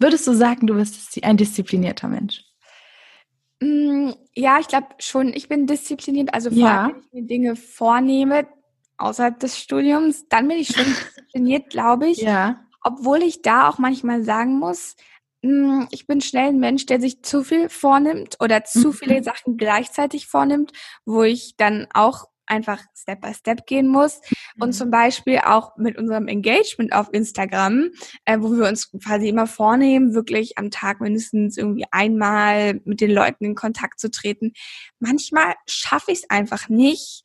Würdest 0.00 0.26
du 0.26 0.32
sagen, 0.32 0.66
du 0.66 0.74
bist 0.74 1.22
ein 1.22 1.36
disziplinierter 1.36 2.08
Mensch? 2.08 2.44
Mm, 3.60 4.10
ja, 4.34 4.58
ich 4.58 4.66
glaube 4.66 4.88
schon, 4.98 5.32
ich 5.32 5.48
bin 5.48 5.68
diszipliniert. 5.68 6.34
Also 6.34 6.50
vor 6.50 6.58
ja. 6.58 6.82
allem, 6.82 6.94
wenn 6.96 7.02
ich 7.02 7.12
mir 7.12 7.26
Dinge 7.26 7.56
vornehme, 7.56 8.48
außerhalb 8.96 9.38
des 9.38 9.58
Studiums, 9.58 10.28
dann 10.28 10.48
bin 10.48 10.58
ich 10.58 10.68
schon 10.68 10.84
diszipliniert, 11.14 11.70
glaube 11.70 12.08
ich. 12.08 12.18
Ja. 12.18 12.63
Obwohl 12.84 13.22
ich 13.22 13.42
da 13.42 13.68
auch 13.68 13.78
manchmal 13.78 14.22
sagen 14.22 14.58
muss, 14.58 14.94
hm, 15.42 15.88
ich 15.90 16.06
bin 16.06 16.20
schnell 16.20 16.48
ein 16.48 16.60
Mensch, 16.60 16.86
der 16.86 17.00
sich 17.00 17.22
zu 17.22 17.42
viel 17.42 17.68
vornimmt 17.68 18.36
oder 18.40 18.64
zu 18.64 18.88
mhm. 18.88 18.92
viele 18.92 19.22
Sachen 19.22 19.56
gleichzeitig 19.56 20.26
vornimmt, 20.26 20.72
wo 21.04 21.22
ich 21.22 21.56
dann 21.56 21.86
auch 21.92 22.28
einfach 22.46 22.80
Step 22.94 23.20
by 23.20 23.34
Step 23.34 23.66
gehen 23.66 23.88
muss. 23.88 24.20
Und 24.58 24.68
mhm. 24.68 24.72
zum 24.72 24.90
Beispiel 24.90 25.38
auch 25.38 25.76
mit 25.76 25.98
unserem 25.98 26.28
Engagement 26.28 26.92
auf 26.92 27.08
Instagram, 27.12 27.90
äh, 28.24 28.38
wo 28.40 28.52
wir 28.52 28.68
uns 28.68 28.90
quasi 28.92 29.28
immer 29.28 29.46
vornehmen, 29.46 30.14
wirklich 30.14 30.58
am 30.58 30.70
Tag 30.70 31.00
mindestens 31.00 31.56
irgendwie 31.56 31.86
einmal 31.90 32.80
mit 32.84 33.00
den 33.00 33.10
Leuten 33.10 33.44
in 33.44 33.54
Kontakt 33.54 34.00
zu 34.00 34.10
treten. 34.10 34.52
Manchmal 34.98 35.54
schaffe 35.66 36.12
ich 36.12 36.20
es 36.20 36.30
einfach 36.30 36.68
nicht, 36.68 37.24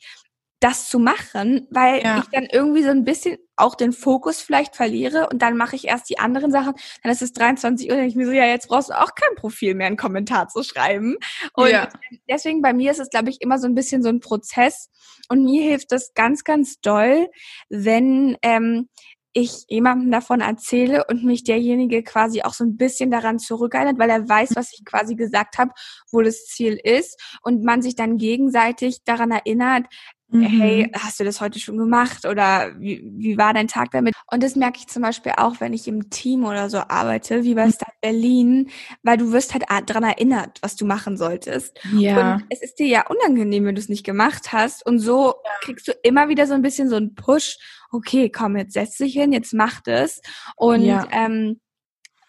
das 0.60 0.90
zu 0.90 1.00
machen, 1.00 1.68
weil 1.70 2.04
ja. 2.04 2.20
ich 2.20 2.26
dann 2.32 2.46
irgendwie 2.52 2.84
so 2.84 2.90
ein 2.90 3.06
bisschen 3.06 3.38
auch 3.56 3.76
den 3.76 3.94
Fokus 3.94 4.42
vielleicht 4.42 4.76
verliere 4.76 5.30
und 5.30 5.42
dann 5.42 5.56
mache 5.56 5.76
ich 5.76 5.88
erst 5.88 6.10
die 6.10 6.20
anderen 6.20 6.52
Sachen. 6.52 6.74
Dann 7.02 7.12
ist 7.12 7.22
es 7.22 7.34
23 7.34 7.90
Uhr 7.90 7.98
und 7.98 8.04
ich 8.04 8.16
mir 8.16 8.26
so, 8.26 8.32
ja, 8.32 8.46
jetzt 8.46 8.68
brauchst 8.68 8.90
du 8.90 9.00
auch 9.00 9.16
kein 9.16 9.36
Profil 9.36 9.76
mehr, 9.76 9.88
einen 9.88 9.98
Kommentar 9.98 10.48
zu 10.48 10.64
schreiben. 10.64 11.16
Und 11.54 11.70
ja. 11.70 11.90
deswegen 12.30 12.62
bei 12.62 12.74
mir 12.74 12.92
ist 12.92 13.00
es, 13.00 13.10
glaube 13.10 13.30
ich, 13.30 13.42
immer 13.42 13.58
so 13.58 13.68
ein 13.68 13.76
bisschen 13.76 14.04
so 14.04 14.10
ein 14.10 14.20
Prozess. 14.20 14.90
Und 15.30 15.44
mir 15.44 15.64
hilft 15.64 15.92
das 15.92 16.14
ganz, 16.14 16.44
ganz 16.44 16.80
doll, 16.82 17.28
wenn 17.70 18.38
ähm, 18.42 18.90
ich 19.34 19.66
jemandem 19.68 20.12
davon 20.12 20.42
erzähle 20.42 21.06
und 21.08 21.24
mich 21.24 21.44
derjenige 21.44 22.04
quasi 22.04 22.42
auch 22.42 22.54
so 22.54 22.64
ein 22.64 22.78
bisschen 22.78 23.12
daran 23.12 23.40
zurückerinnert, 23.40 24.00
weil 24.00 24.10
er 24.10 24.28
weiß, 24.28 24.52
was 24.56 24.74
ich 24.74 24.84
quasi 24.86 25.16
gesagt 25.16 25.58
habe, 25.58 25.72
wo 26.12 26.22
das 26.22 26.46
Ziel 26.46 26.80
ist 26.82 27.22
und 27.44 27.64
man 27.64 27.82
sich 27.82 27.96
dann 27.96 28.18
gegenseitig 28.18 29.04
daran 29.06 29.32
erinnert, 29.32 29.86
Mhm. 30.32 30.44
Hey, 30.44 30.92
hast 30.94 31.20
du 31.20 31.24
das 31.24 31.42
heute 31.42 31.60
schon 31.60 31.78
gemacht 31.78 32.26
oder 32.26 32.72
wie, 32.80 33.04
wie 33.16 33.38
war 33.38 33.54
dein 33.54 33.68
Tag 33.68 33.92
damit? 33.92 34.14
Und 34.32 34.44
das 34.44 34.56
merke 34.56 34.78
ich 34.78 34.88
zum 34.88 35.02
Beispiel 35.02 35.34
auch, 35.38 35.60
wenn 35.60 35.74
ich 35.74 35.88
im 35.88 36.10
Team 36.12 36.46
oder 36.46 36.70
so 36.70 36.78
arbeite, 36.78 37.44
wie 37.44 37.56
bei 37.56 37.66
mhm. 37.66 37.72
Start 37.72 38.00
Berlin, 38.02 38.70
weil 39.02 39.18
du 39.18 39.32
wirst 39.32 39.54
halt 39.54 39.66
daran 39.88 40.04
erinnert, 40.04 40.60
was 40.62 40.76
du 40.76 40.86
machen 40.86 41.18
solltest. 41.18 41.80
Ja. 41.94 42.36
Und 42.36 42.46
es 42.50 42.62
ist 42.62 42.78
dir 42.78 42.88
ja 42.88 43.08
unangenehm, 43.08 43.66
wenn 43.66 43.76
du 43.76 43.82
es 43.82 43.90
nicht 43.90 44.06
gemacht 44.06 44.54
hast. 44.54 44.86
Und 44.86 45.00
so 45.00 45.34
ja. 45.44 45.52
kriegst 45.62 45.88
du 45.88 45.94
immer 46.04 46.30
wieder 46.30 46.46
so 46.46 46.54
ein 46.54 46.62
bisschen 46.62 46.90
so 46.90 46.96
einen 46.96 47.16
Push. 47.16 47.58
Okay, 47.92 48.30
komm, 48.30 48.56
jetzt 48.56 48.74
setz 48.74 48.98
dich 48.98 49.14
hin, 49.14 49.34
jetzt 49.34 49.54
mach 49.54 49.82
das. 49.82 50.22
Und 50.56 50.84
ja. 50.84 51.08
ähm, 51.12 51.60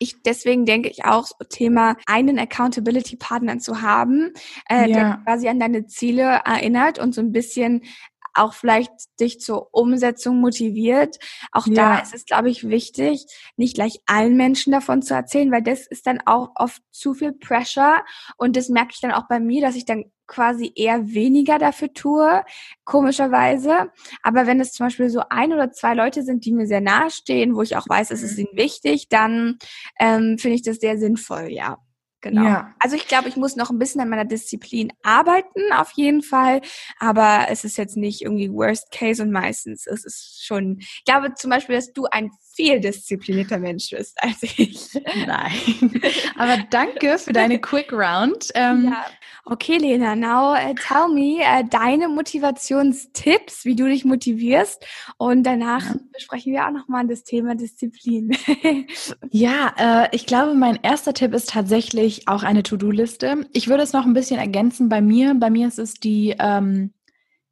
ich 0.01 0.23
deswegen 0.23 0.65
denke 0.65 0.89
ich 0.89 1.05
auch 1.05 1.29
Thema 1.51 1.97
einen 2.07 2.39
Accountability 2.39 3.17
Partner 3.17 3.59
zu 3.59 3.83
haben, 3.83 4.33
äh, 4.69 4.89
ja. 4.89 4.95
der 4.97 5.21
quasi 5.25 5.49
an 5.49 5.61
deine 5.61 5.87
Ziele 5.87 6.41
erinnert 6.45 6.99
und 6.99 7.15
so 7.15 7.21
ein 7.21 7.33
bisschen 7.33 7.83
auch 8.35 8.55
vielleicht 8.55 8.93
dich 9.19 9.41
zur 9.41 9.69
Umsetzung 9.73 10.41
motiviert. 10.41 11.19
Auch 11.53 11.67
ja. 11.67 11.75
da 11.75 11.99
ist 11.99 12.15
es, 12.15 12.25
glaube 12.25 12.49
ich, 12.49 12.69
wichtig, 12.69 13.27
nicht 13.57 13.75
gleich 13.75 14.01
allen 14.07 14.37
Menschen 14.37 14.73
davon 14.73 15.03
zu 15.03 15.15
erzählen, 15.15 15.51
weil 15.51 15.63
das 15.63 15.87
ist 15.87 16.07
dann 16.07 16.21
auch 16.27 16.51
oft 16.55 16.81
zu 16.91 17.15
viel 17.15 17.33
Pressure. 17.33 18.05
Und 18.37 18.57
das 18.57 18.69
merke 18.69 18.93
ich 18.95 19.01
dann 19.01 19.13
auch 19.13 19.29
bei 19.29 19.41
mir, 19.41 19.61
dass 19.61 19.77
ich 19.77 19.85
dann 19.85 20.05
quasi 20.31 20.73
eher 20.77 21.13
weniger 21.13 21.59
dafür 21.59 21.93
tue, 21.93 22.43
komischerweise. 22.85 23.91
Aber 24.23 24.47
wenn 24.47 24.61
es 24.61 24.73
zum 24.73 24.87
Beispiel 24.87 25.11
so 25.11 25.23
ein 25.29 25.53
oder 25.53 25.73
zwei 25.73 25.95
Leute 25.95 26.23
sind, 26.23 26.45
die 26.45 26.53
mir 26.53 26.67
sehr 26.67 26.81
nahe 26.81 27.11
stehen, 27.11 27.55
wo 27.57 27.63
ich 27.63 27.77
auch 27.77 27.89
weiß, 27.89 28.11
es 28.13 28.23
ist 28.23 28.39
mhm. 28.39 28.47
ihnen 28.47 28.57
wichtig, 28.57 29.09
dann 29.09 29.59
ähm, 29.99 30.39
finde 30.39 30.55
ich 30.55 30.63
das 30.63 30.79
sehr 30.79 30.99
sinnvoll, 30.99 31.49
ja. 31.51 31.79
Genau. 32.21 32.45
Ja. 32.45 32.75
Also 32.79 32.97
ich 32.97 33.09
glaube, 33.09 33.29
ich 33.29 33.37
muss 33.37 33.57
noch 33.57 33.71
ein 33.71 33.79
bisschen 33.79 34.01
an 34.01 34.09
meiner 34.09 34.25
Disziplin 34.25 34.93
arbeiten, 35.03 35.73
auf 35.73 35.93
jeden 35.93 36.23
Fall. 36.23 36.61
Aber 36.99 37.47
es 37.49 37.65
ist 37.65 37.79
jetzt 37.79 37.97
nicht 37.97 38.23
irgendwie 38.23 38.53
Worst 38.53 38.91
Case 38.91 39.23
und 39.23 39.33
meistens 39.33 39.87
ist 39.87 40.05
es 40.05 40.41
schon, 40.43 40.79
ich 40.81 41.05
glaube 41.05 41.35
zum 41.35 41.51
Beispiel, 41.51 41.77
dass 41.77 41.93
du 41.93 42.05
ein 42.07 42.31
viel 42.55 42.81
disziplinierter 42.81 43.59
Mensch 43.59 43.91
bist 43.91 44.19
als 44.23 44.43
ich. 44.43 44.91
Nein. 45.27 46.03
Aber 46.37 46.59
danke 46.71 47.19
für 47.19 47.33
deine 47.33 47.59
Quick 47.61 47.93
Round. 47.93 48.49
Ähm, 48.55 48.87
ja. 48.93 49.07
Okay, 49.47 49.79
Lena, 49.79 50.15
now 50.15 50.53
uh, 50.53 50.75
tell 50.75 51.09
me 51.09 51.41
uh, 51.41 51.63
deine 51.69 52.09
Motivationstipps, 52.09 53.65
wie 53.65 53.75
du 53.75 53.87
dich 53.87 54.05
motivierst. 54.05 54.85
Und 55.17 55.45
danach 55.45 55.85
ja. 55.85 55.95
besprechen 56.13 56.53
wir 56.53 56.67
auch 56.67 56.71
nochmal 56.71 57.07
das 57.07 57.25
Thema 57.25 57.55
Disziplin. 57.55 58.37
ja, 59.31 59.73
äh, 59.79 60.09
ich 60.13 60.27
glaube, 60.27 60.55
mein 60.55 60.79
erster 60.83 61.15
Tipp 61.15 61.33
ist 61.35 61.51
tatsächlich 61.51 62.10
auch 62.29 62.43
eine 62.43 62.63
To-Do-Liste. 62.63 63.47
Ich 63.53 63.69
würde 63.69 63.83
es 63.83 63.93
noch 63.93 64.07
ein 64.07 64.15
bisschen 64.15 64.39
ergänzen 64.39 64.89
bei 64.89 65.01
mir. 65.01 65.35
Bei 65.35 65.51
mir 65.51 65.69
ist 65.69 65.79
es 65.79 65.95
die 65.95 66.35
ähm, 66.39 66.93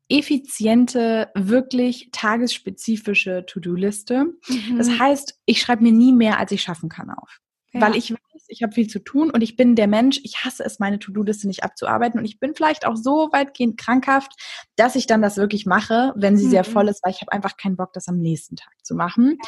effiziente, 0.09 1.31
wirklich 1.35 2.09
tagesspezifische 2.13 3.45
To-Do-Liste. 3.47 4.25
Mhm. 4.49 4.79
Das 4.79 4.99
heißt, 4.99 5.39
ich 5.45 5.61
schreibe 5.61 5.83
mir 5.83 5.93
nie 5.93 6.13
mehr, 6.13 6.39
als 6.39 6.53
ich 6.53 6.63
schaffen 6.63 6.89
kann 6.89 7.11
auf. 7.11 7.41
Ja. 7.73 7.83
Weil 7.83 7.97
ich 7.97 8.11
weiß, 8.11 8.47
ich 8.49 8.63
habe 8.63 8.73
viel 8.73 8.89
zu 8.89 8.99
tun 8.99 9.31
und 9.31 9.43
ich 9.43 9.57
bin 9.57 9.75
der 9.75 9.87
Mensch, 9.87 10.21
ich 10.25 10.45
hasse 10.45 10.65
es, 10.65 10.79
meine 10.79 10.99
To-Do-Liste 10.99 11.47
nicht 11.47 11.65
abzuarbeiten 11.65 12.19
und 12.19 12.25
ich 12.25 12.41
bin 12.41 12.55
vielleicht 12.55 12.87
auch 12.87 12.97
so 12.97 13.29
weitgehend 13.33 13.79
krankhaft, 13.79 14.33
dass 14.77 14.97
ich 14.97 15.07
dann 15.07 15.21
das 15.21 15.37
wirklich 15.37 15.67
mache, 15.67 16.15
wenn 16.17 16.39
sie 16.39 16.47
mhm. 16.47 16.51
sehr 16.51 16.65
voll 16.65 16.89
ist, 16.89 17.05
weil 17.05 17.13
ich 17.13 17.21
habe 17.21 17.33
einfach 17.33 17.59
keinen 17.59 17.77
Bock, 17.77 17.93
das 17.93 18.09
am 18.09 18.19
nächsten 18.19 18.57
Tag 18.57 18.73
zu 18.83 18.95
machen. 18.95 19.39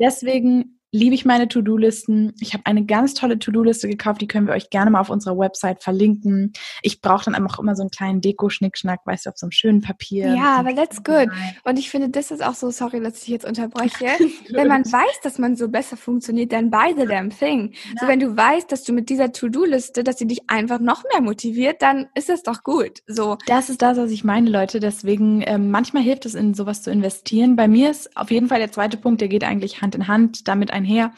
Deswegen 0.00 0.79
liebe 0.92 1.14
ich 1.14 1.24
meine 1.24 1.48
To-Do-Listen. 1.48 2.32
Ich 2.40 2.52
habe 2.52 2.66
eine 2.66 2.84
ganz 2.84 3.14
tolle 3.14 3.38
To-Do-Liste 3.38 3.88
gekauft, 3.88 4.20
die 4.20 4.26
können 4.26 4.46
wir 4.46 4.54
euch 4.54 4.70
gerne 4.70 4.90
mal 4.90 5.00
auf 5.00 5.10
unserer 5.10 5.38
Website 5.38 5.82
verlinken. 5.82 6.52
Ich 6.82 7.00
brauche 7.00 7.24
dann 7.24 7.34
einfach 7.34 7.58
immer 7.58 7.76
so 7.76 7.82
einen 7.82 7.90
kleinen 7.90 8.20
Deko-Schnickschnack, 8.20 9.00
weißt 9.04 9.26
du, 9.26 9.30
auf 9.30 9.36
so 9.36 9.46
einem 9.46 9.52
schönen 9.52 9.82
Papier. 9.82 10.34
Ja, 10.34 10.56
aber 10.56 10.74
that's 10.74 11.02
good. 11.04 11.28
Und 11.64 11.78
ich 11.78 11.90
finde, 11.90 12.08
das 12.08 12.30
ist 12.30 12.44
auch 12.44 12.54
so, 12.54 12.70
sorry, 12.70 13.00
dass 13.00 13.22
ich 13.22 13.28
jetzt 13.28 13.44
unterbreche. 13.44 14.06
wenn 14.50 14.68
man 14.68 14.84
weiß, 14.84 15.20
dass 15.22 15.38
man 15.38 15.56
so 15.56 15.68
besser 15.68 15.96
funktioniert, 15.96 16.52
dann 16.52 16.70
buy 16.70 16.94
the 16.96 17.06
damn 17.06 17.30
thing. 17.30 17.72
Ja. 17.72 18.00
So, 18.00 18.08
wenn 18.08 18.20
du 18.20 18.36
weißt, 18.36 18.70
dass 18.72 18.82
du 18.82 18.92
mit 18.92 19.10
dieser 19.10 19.32
To-Do-Liste, 19.32 20.02
dass 20.02 20.18
sie 20.18 20.26
dich 20.26 20.48
einfach 20.48 20.80
noch 20.80 21.04
mehr 21.12 21.22
motiviert, 21.22 21.82
dann 21.82 22.08
ist 22.14 22.28
das 22.28 22.42
doch 22.42 22.64
gut. 22.64 23.02
So. 23.06 23.36
Das 23.46 23.70
ist 23.70 23.82
das, 23.82 23.96
was 23.96 24.10
ich 24.10 24.24
meine, 24.24 24.50
Leute. 24.50 24.80
Deswegen, 24.80 25.42
ähm, 25.46 25.70
manchmal 25.70 26.02
hilft 26.02 26.26
es, 26.26 26.34
in 26.34 26.54
sowas 26.54 26.82
zu 26.82 26.90
investieren. 26.90 27.54
Bei 27.54 27.68
mir 27.68 27.90
ist 27.90 28.16
auf 28.16 28.30
jeden 28.30 28.48
Fall 28.48 28.58
der 28.58 28.72
zweite 28.72 28.96
Punkt, 28.96 29.20
der 29.20 29.28
geht 29.28 29.44
eigentlich 29.44 29.82
Hand 29.82 29.94
in 29.94 30.08
Hand 30.08 30.48
damit 30.48 30.72
einher. 30.80 31.12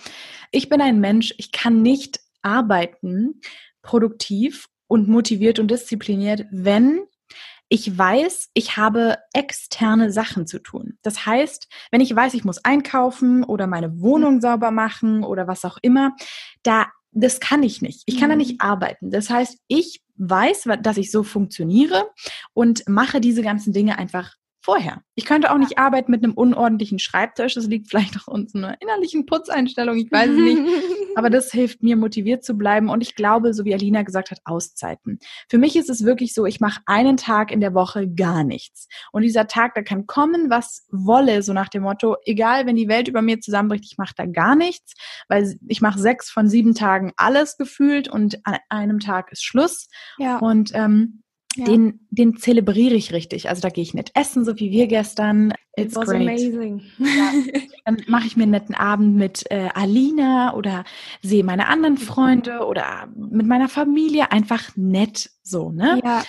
Ich 0.50 0.68
bin 0.68 0.80
ein 0.80 1.00
Mensch, 1.00 1.34
ich 1.38 1.52
kann 1.52 1.82
nicht 1.82 2.20
arbeiten, 2.42 3.40
produktiv 3.82 4.68
und 4.86 5.08
motiviert 5.08 5.58
und 5.58 5.70
diszipliniert, 5.70 6.44
wenn 6.50 7.02
ich 7.68 7.96
weiß, 7.96 8.50
ich 8.52 8.76
habe 8.76 9.16
externe 9.32 10.12
Sachen 10.12 10.46
zu 10.46 10.58
tun. 10.58 10.98
Das 11.00 11.24
heißt, 11.24 11.68
wenn 11.90 12.02
ich 12.02 12.14
weiß, 12.14 12.34
ich 12.34 12.44
muss 12.44 12.62
einkaufen 12.62 13.44
oder 13.44 13.66
meine 13.66 13.98
Wohnung 14.02 14.42
sauber 14.42 14.70
machen 14.70 15.24
oder 15.24 15.48
was 15.48 15.64
auch 15.64 15.78
immer, 15.80 16.14
da 16.62 16.88
das 17.12 17.40
kann 17.40 17.62
ich 17.62 17.82
nicht. 17.82 18.02
Ich 18.06 18.18
kann 18.18 18.30
da 18.30 18.36
nicht 18.36 18.52
mhm. 18.52 18.60
arbeiten. 18.60 19.10
Das 19.10 19.30
heißt, 19.30 19.58
ich 19.68 20.02
weiß, 20.16 20.64
dass 20.82 20.96
ich 20.96 21.10
so 21.10 21.22
funktioniere 21.22 22.10
und 22.54 22.88
mache 22.88 23.20
diese 23.20 23.42
ganzen 23.42 23.72
Dinge 23.72 23.98
einfach 23.98 24.34
vorher. 24.62 25.02
Ich 25.14 25.24
könnte 25.24 25.50
auch 25.50 25.58
nicht 25.58 25.78
arbeiten 25.78 26.10
mit 26.10 26.22
einem 26.22 26.34
unordentlichen 26.34 26.98
Schreibtisch. 26.98 27.54
Das 27.54 27.66
liegt 27.66 27.90
vielleicht 27.90 28.16
auch 28.16 28.28
uns 28.28 28.54
einer 28.54 28.80
innerlichen 28.80 29.26
Putzeinstellung, 29.26 29.96
ich 29.96 30.10
weiß 30.10 30.30
es 30.30 30.36
nicht. 30.36 30.62
Aber 31.16 31.28
das 31.28 31.50
hilft 31.50 31.82
mir, 31.82 31.96
motiviert 31.96 32.44
zu 32.44 32.56
bleiben. 32.56 32.88
Und 32.88 33.02
ich 33.02 33.14
glaube, 33.14 33.52
so 33.52 33.64
wie 33.64 33.74
Alina 33.74 34.02
gesagt 34.02 34.30
hat, 34.30 34.40
Auszeiten. 34.44 35.18
Für 35.50 35.58
mich 35.58 35.76
ist 35.76 35.90
es 35.90 36.04
wirklich 36.04 36.32
so, 36.32 36.46
ich 36.46 36.60
mache 36.60 36.80
einen 36.86 37.16
Tag 37.16 37.50
in 37.50 37.60
der 37.60 37.74
Woche 37.74 38.08
gar 38.08 38.44
nichts. 38.44 38.88
Und 39.10 39.22
dieser 39.22 39.46
Tag, 39.46 39.74
da 39.74 39.82
kann 39.82 40.06
kommen, 40.06 40.48
was 40.48 40.86
wolle, 40.90 41.42
so 41.42 41.52
nach 41.52 41.68
dem 41.68 41.82
Motto, 41.82 42.16
egal, 42.24 42.66
wenn 42.66 42.76
die 42.76 42.88
Welt 42.88 43.08
über 43.08 43.20
mir 43.20 43.40
zusammenbricht, 43.40 43.84
ich 43.84 43.98
mache 43.98 44.14
da 44.16 44.26
gar 44.26 44.54
nichts, 44.54 44.94
weil 45.28 45.58
ich 45.68 45.82
mache 45.82 45.98
sechs 45.98 46.30
von 46.30 46.48
sieben 46.48 46.74
Tagen 46.74 47.12
alles 47.16 47.56
gefühlt 47.56 48.08
und 48.08 48.38
an 48.44 48.56
einem 48.68 49.00
Tag 49.00 49.32
ist 49.32 49.44
Schluss. 49.44 49.88
Ja. 50.18 50.38
Und 50.38 50.70
ähm, 50.74 51.22
ja. 51.56 51.64
Den, 51.64 52.00
den 52.10 52.36
zelebriere 52.36 52.94
ich 52.94 53.12
richtig. 53.12 53.48
Also 53.48 53.60
da 53.62 53.68
gehe 53.68 53.82
ich 53.82 53.94
nicht 53.94 54.12
essen, 54.14 54.44
so 54.44 54.58
wie 54.58 54.70
wir 54.70 54.86
gestern. 54.86 55.52
It's 55.76 55.92
It 55.92 55.96
was 55.96 56.08
great. 56.08 56.20
amazing. 56.20 56.82
Ja. 56.98 57.32
Dann 57.84 58.02
mache 58.06 58.26
ich 58.26 58.36
mir 58.36 58.44
einen 58.44 58.52
netten 58.52 58.74
Abend 58.74 59.16
mit 59.16 59.50
äh, 59.50 59.68
Alina 59.74 60.54
oder 60.54 60.84
sehe 61.22 61.44
meine 61.44 61.68
anderen 61.68 61.96
Freunde 61.98 62.66
oder 62.66 63.08
mit 63.16 63.46
meiner 63.46 63.68
Familie. 63.68 64.30
Einfach 64.32 64.76
nett 64.76 65.30
so, 65.42 65.70
ne? 65.70 66.00
Ja. 66.04 66.22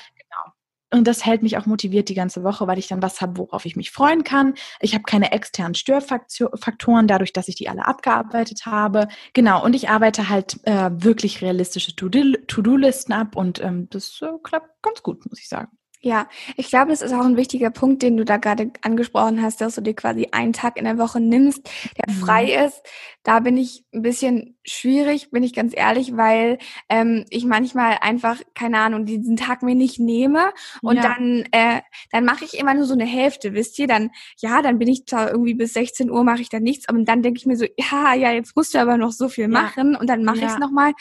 Und 0.94 1.08
das 1.08 1.26
hält 1.26 1.42
mich 1.42 1.58
auch 1.58 1.66
motiviert 1.66 2.08
die 2.10 2.14
ganze 2.14 2.44
Woche, 2.44 2.68
weil 2.68 2.78
ich 2.78 2.88
dann 2.88 3.02
was 3.02 3.20
habe, 3.20 3.38
worauf 3.40 3.66
ich 3.66 3.76
mich 3.76 3.90
freuen 3.90 4.24
kann. 4.24 4.54
Ich 4.80 4.94
habe 4.94 5.04
keine 5.04 5.32
externen 5.32 5.74
Störfaktoren, 5.74 7.08
dadurch, 7.08 7.34
dass 7.34 7.48
ich 7.48 7.56
die 7.56 7.68
alle 7.68 7.88
abgearbeitet 7.88 8.68
habe. 8.68 9.08
Genau, 9.34 9.64
und 9.64 9.76
ich 9.76 9.90
arbeite 9.90 10.30
halt 10.30 10.60
äh, 10.64 10.92
wirklich 10.94 11.42
realistische 11.42 11.96
To-Do-Listen 11.96 13.12
ab 13.12 13.36
und 13.36 13.60
ähm, 13.62 13.88
das 13.90 14.22
äh, 14.22 14.28
klappt 14.44 14.84
ganz 14.84 15.02
gut, 15.02 15.26
muss 15.26 15.40
ich 15.40 15.50
sagen. 15.50 15.70
Ja, 16.06 16.28
ich 16.58 16.68
glaube, 16.68 16.92
das 16.92 17.02
ist 17.02 17.14
auch 17.14 17.24
ein 17.24 17.38
wichtiger 17.38 17.70
Punkt, 17.70 18.04
den 18.04 18.18
du 18.18 18.26
da 18.26 18.36
gerade 18.36 18.72
angesprochen 18.82 19.42
hast, 19.42 19.62
dass 19.62 19.76
du 19.76 19.82
dir 19.82 19.94
quasi 19.94 20.28
einen 20.34 20.52
Tag 20.52 20.78
in 20.78 20.84
der 20.84 20.98
Woche 20.98 21.22
nimmst, 21.22 21.66
der 21.98 22.14
mhm. 22.14 22.20
frei 22.20 22.66
ist. 22.66 22.82
Da 23.24 23.40
bin 23.40 23.56
ich 23.56 23.86
ein 23.94 24.02
bisschen 24.02 24.58
schwierig, 24.66 25.32
bin 25.32 25.44
ich 25.44 25.54
ganz 25.54 25.72
ehrlich, 25.74 26.18
weil 26.18 26.58
ähm, 26.90 27.24
ich 27.30 27.46
manchmal 27.46 28.00
einfach, 28.02 28.42
keine 28.54 28.80
Ahnung, 28.80 29.06
diesen 29.06 29.38
Tag 29.38 29.64
mir 29.64 29.76
nicht 29.76 29.98
nehme 29.98 30.52
und 30.82 30.98
ja. 30.98 31.04
dann, 31.04 31.46
äh, 31.54 31.80
dann 32.12 32.26
mache 32.26 32.44
ich 32.44 32.60
immer 32.60 32.74
nur 32.74 32.86
so 32.86 32.96
eine 32.96 33.06
Hälfte, 33.06 33.54
wisst 33.54 33.80
ihr? 33.80 33.88
Dann, 33.88 34.12
ja, 34.40 34.62
dann 34.62 34.80
bin 34.80 34.90
ich 34.90 35.06
da 35.06 35.30
irgendwie 35.30 35.54
bis 35.54 35.72
16 35.72 36.12
Uhr 36.12 36.26
mache 36.26 36.42
ich 36.42 36.50
da 36.50 36.60
nichts, 36.60 36.90
aber 36.90 37.02
dann 37.02 37.22
denke 37.22 37.38
ich 37.38 37.46
mir 37.46 37.56
so, 37.56 37.66
ja, 37.78 38.14
ja, 38.14 38.34
jetzt 38.34 38.58
musst 38.58 38.74
du 38.74 38.80
aber 38.80 38.98
noch 38.98 39.14
so 39.14 39.30
viel 39.30 39.48
machen 39.48 39.94
ja. 39.94 40.00
und 40.02 40.10
dann 40.10 40.26
mache 40.26 40.40
ja. 40.40 40.48
ich 40.48 40.52
es 40.52 40.60
nochmal. 40.60 40.92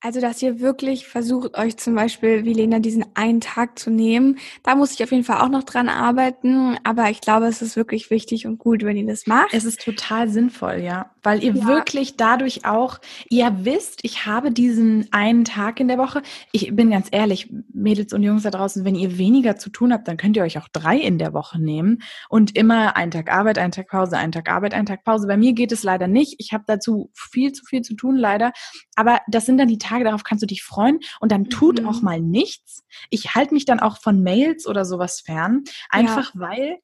Also, 0.00 0.20
dass 0.20 0.40
ihr 0.42 0.60
wirklich 0.60 1.08
versucht, 1.08 1.58
euch 1.58 1.76
zum 1.76 1.96
Beispiel, 1.96 2.44
wie 2.44 2.52
Lena, 2.52 2.78
diesen 2.78 3.04
einen 3.14 3.40
Tag 3.40 3.78
zu 3.80 3.90
nehmen. 3.90 4.38
Da 4.62 4.76
muss 4.76 4.92
ich 4.92 5.02
auf 5.02 5.10
jeden 5.10 5.24
Fall 5.24 5.40
auch 5.40 5.48
noch 5.48 5.64
dran 5.64 5.88
arbeiten. 5.88 6.78
Aber 6.84 7.10
ich 7.10 7.20
glaube, 7.20 7.46
es 7.46 7.62
ist 7.62 7.74
wirklich 7.74 8.08
wichtig 8.10 8.46
und 8.46 8.58
gut, 8.58 8.84
wenn 8.84 8.96
ihr 8.96 9.06
das 9.06 9.26
macht. 9.26 9.52
Es 9.52 9.64
ist 9.64 9.84
total 9.84 10.28
sinnvoll, 10.28 10.82
ja. 10.84 11.10
Weil 11.28 11.44
ihr 11.44 11.54
ja. 11.54 11.66
wirklich 11.66 12.16
dadurch 12.16 12.64
auch, 12.64 12.98
ihr 13.28 13.52
wisst, 13.64 14.00
ich 14.02 14.24
habe 14.24 14.50
diesen 14.50 15.08
einen 15.12 15.44
Tag 15.44 15.78
in 15.78 15.86
der 15.86 15.98
Woche. 15.98 16.22
Ich 16.52 16.74
bin 16.74 16.90
ganz 16.90 17.08
ehrlich, 17.10 17.52
Mädels 17.70 18.14
und 18.14 18.22
Jungs 18.22 18.44
da 18.44 18.50
draußen, 18.50 18.86
wenn 18.86 18.94
ihr 18.94 19.18
weniger 19.18 19.56
zu 19.56 19.68
tun 19.68 19.92
habt, 19.92 20.08
dann 20.08 20.16
könnt 20.16 20.38
ihr 20.38 20.42
euch 20.42 20.56
auch 20.56 20.68
drei 20.68 20.96
in 20.96 21.18
der 21.18 21.34
Woche 21.34 21.60
nehmen 21.60 21.98
und 22.30 22.56
immer 22.56 22.96
einen 22.96 23.10
Tag 23.10 23.30
Arbeit, 23.30 23.58
einen 23.58 23.72
Tag 23.72 23.88
Pause, 23.88 24.16
einen 24.16 24.32
Tag 24.32 24.48
Arbeit, 24.48 24.72
einen 24.72 24.86
Tag 24.86 25.04
Pause. 25.04 25.26
Bei 25.26 25.36
mir 25.36 25.52
geht 25.52 25.70
es 25.70 25.82
leider 25.82 26.08
nicht. 26.08 26.36
Ich 26.38 26.54
habe 26.54 26.64
dazu 26.66 27.10
viel 27.12 27.52
zu 27.52 27.66
viel 27.66 27.82
zu 27.82 27.94
tun, 27.94 28.16
leider. 28.16 28.52
Aber 28.96 29.20
das 29.28 29.44
sind 29.44 29.58
dann 29.58 29.68
die 29.68 29.76
Tage, 29.76 30.04
darauf 30.04 30.24
kannst 30.24 30.42
du 30.42 30.46
dich 30.46 30.62
freuen 30.62 31.00
und 31.20 31.30
dann 31.30 31.50
tut 31.50 31.82
mhm. 31.82 31.88
auch 31.88 32.00
mal 32.00 32.22
nichts. 32.22 32.84
Ich 33.10 33.34
halte 33.34 33.52
mich 33.52 33.66
dann 33.66 33.80
auch 33.80 34.00
von 34.00 34.22
Mails 34.22 34.66
oder 34.66 34.86
sowas 34.86 35.20
fern, 35.20 35.64
einfach 35.90 36.34
ja. 36.34 36.40
weil 36.40 36.78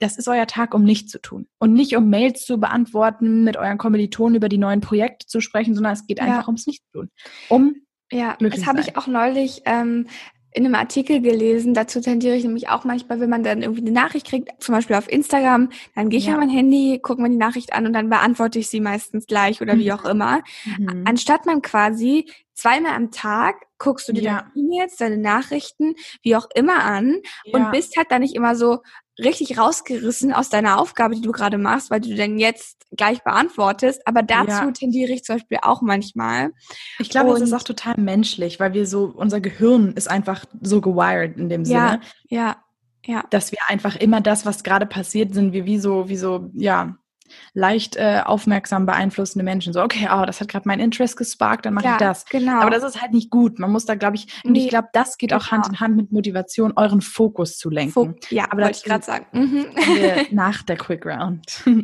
das 0.00 0.16
ist 0.16 0.28
euer 0.28 0.46
Tag, 0.46 0.74
um 0.74 0.82
nichts 0.82 1.12
zu 1.12 1.20
tun. 1.20 1.46
Und 1.58 1.74
nicht 1.74 1.94
um 1.96 2.10
Mails 2.10 2.44
zu 2.44 2.58
beantworten, 2.58 3.44
mit 3.44 3.56
euren 3.56 3.78
Kommilitonen 3.78 4.34
über 4.34 4.48
die 4.48 4.58
neuen 4.58 4.80
Projekte 4.80 5.26
zu 5.26 5.40
sprechen, 5.40 5.74
sondern 5.74 5.92
es 5.92 6.06
geht 6.06 6.18
ja. 6.18 6.24
einfach 6.24 6.48
ums 6.48 6.66
Nichtstun. 6.66 7.10
Um 7.48 7.76
ja, 8.12 8.36
das 8.40 8.66
habe 8.66 8.80
ich 8.80 8.96
auch 8.96 9.06
neulich 9.06 9.62
ähm, 9.66 10.06
in 10.52 10.64
einem 10.64 10.74
Artikel 10.74 11.20
gelesen, 11.20 11.74
dazu 11.74 12.00
tendiere 12.00 12.34
ich 12.34 12.42
nämlich 12.42 12.68
auch 12.68 12.84
manchmal, 12.84 13.20
wenn 13.20 13.30
man 13.30 13.44
dann 13.44 13.62
irgendwie 13.62 13.82
eine 13.82 13.92
Nachricht 13.92 14.26
kriegt, 14.26 14.50
zum 14.62 14.74
Beispiel 14.74 14.96
auf 14.96 15.10
Instagram, 15.10 15.68
dann 15.94 16.08
gehe 16.10 16.18
ich 16.18 16.26
ja. 16.26 16.34
an 16.34 16.40
mein 16.40 16.50
Handy, 16.50 16.98
gucke 17.00 17.22
mir 17.22 17.30
die 17.30 17.36
Nachricht 17.36 17.72
an 17.72 17.86
und 17.86 17.92
dann 17.92 18.08
beantworte 18.08 18.58
ich 18.58 18.68
sie 18.68 18.80
meistens 18.80 19.26
gleich 19.26 19.62
oder 19.62 19.76
mhm. 19.76 19.78
wie 19.78 19.92
auch 19.92 20.04
immer. 20.04 20.42
Mhm. 20.78 21.04
Anstatt 21.06 21.46
man 21.46 21.62
quasi 21.62 22.26
zweimal 22.54 22.94
am 22.94 23.12
Tag 23.12 23.66
guckst 23.80 24.08
du 24.08 24.12
dir 24.12 24.22
ja. 24.22 24.38
deine 24.42 24.52
E-Mails, 24.54 24.96
deine 24.96 25.18
Nachrichten, 25.18 25.96
wie 26.22 26.36
auch 26.36 26.46
immer 26.54 26.84
an 26.84 27.16
ja. 27.44 27.58
und 27.58 27.72
bist 27.72 27.96
halt 27.96 28.12
dann 28.12 28.22
nicht 28.22 28.36
immer 28.36 28.54
so 28.54 28.82
richtig 29.18 29.58
rausgerissen 29.58 30.32
aus 30.32 30.48
deiner 30.48 30.80
Aufgabe, 30.80 31.16
die 31.16 31.20
du 31.20 31.32
gerade 31.32 31.58
machst, 31.58 31.90
weil 31.90 32.00
du 32.00 32.14
denn 32.14 32.38
jetzt 32.38 32.86
gleich 32.96 33.22
beantwortest. 33.24 34.06
Aber 34.06 34.22
dazu 34.22 34.50
ja. 34.50 34.70
tendiere 34.70 35.12
ich 35.12 35.24
zum 35.24 35.36
Beispiel 35.36 35.58
auch 35.62 35.82
manchmal. 35.82 36.52
Ich 36.98 37.10
glaube, 37.10 37.30
das 37.30 37.40
ist 37.40 37.52
auch 37.52 37.62
total 37.62 37.94
menschlich, 37.98 38.60
weil 38.60 38.72
wir 38.72 38.86
so, 38.86 39.12
unser 39.14 39.40
Gehirn 39.40 39.92
ist 39.94 40.08
einfach 40.08 40.44
so 40.60 40.80
gewired 40.80 41.36
in 41.36 41.48
dem 41.48 41.64
Sinne. 41.64 42.00
Ja, 42.28 42.38
ja. 42.38 42.56
Ja. 43.06 43.24
Dass 43.30 43.50
wir 43.50 43.58
einfach 43.68 43.96
immer 43.96 44.20
das, 44.20 44.44
was 44.44 44.62
gerade 44.62 44.84
passiert, 44.84 45.32
sind 45.32 45.54
wir 45.54 45.64
wie 45.64 45.78
so, 45.78 46.10
wie 46.10 46.18
so, 46.18 46.50
ja, 46.52 46.96
leicht 47.54 47.96
äh, 47.96 48.22
aufmerksam 48.24 48.86
beeinflussende 48.86 49.44
Menschen. 49.44 49.72
So, 49.72 49.82
okay, 49.82 50.08
oh, 50.12 50.24
das 50.24 50.40
hat 50.40 50.48
gerade 50.48 50.66
mein 50.68 50.80
Interest 50.80 51.16
gesparkt, 51.16 51.66
dann 51.66 51.74
mache 51.74 51.86
ja, 51.86 51.92
ich 51.92 51.98
das. 51.98 52.24
Genau. 52.26 52.60
Aber 52.60 52.70
das 52.70 52.82
ist 52.82 53.00
halt 53.00 53.12
nicht 53.12 53.30
gut. 53.30 53.58
Man 53.58 53.70
muss 53.70 53.84
da, 53.84 53.94
glaube 53.94 54.16
ich, 54.16 54.26
und 54.44 54.52
nee, 54.52 54.64
ich 54.64 54.68
glaube, 54.68 54.88
das 54.92 55.18
geht 55.18 55.30
genau. 55.30 55.42
auch 55.42 55.50
Hand 55.50 55.68
in 55.68 55.80
Hand 55.80 55.96
mit 55.96 56.12
Motivation, 56.12 56.72
euren 56.76 57.00
Fokus 57.00 57.58
zu 57.58 57.70
lenken. 57.70 57.92
Fo 57.92 58.14
ja, 58.30 58.44
aber 58.50 58.62
wollte 58.62 58.78
ich 58.78 58.84
gerade 58.84 59.04
sagen. 59.04 59.26
Mhm. 59.32 59.66
nach 60.30 60.62
der 60.62 60.76
Quick 60.76 61.06
Round. 61.06 61.62
Ja. 61.66 61.74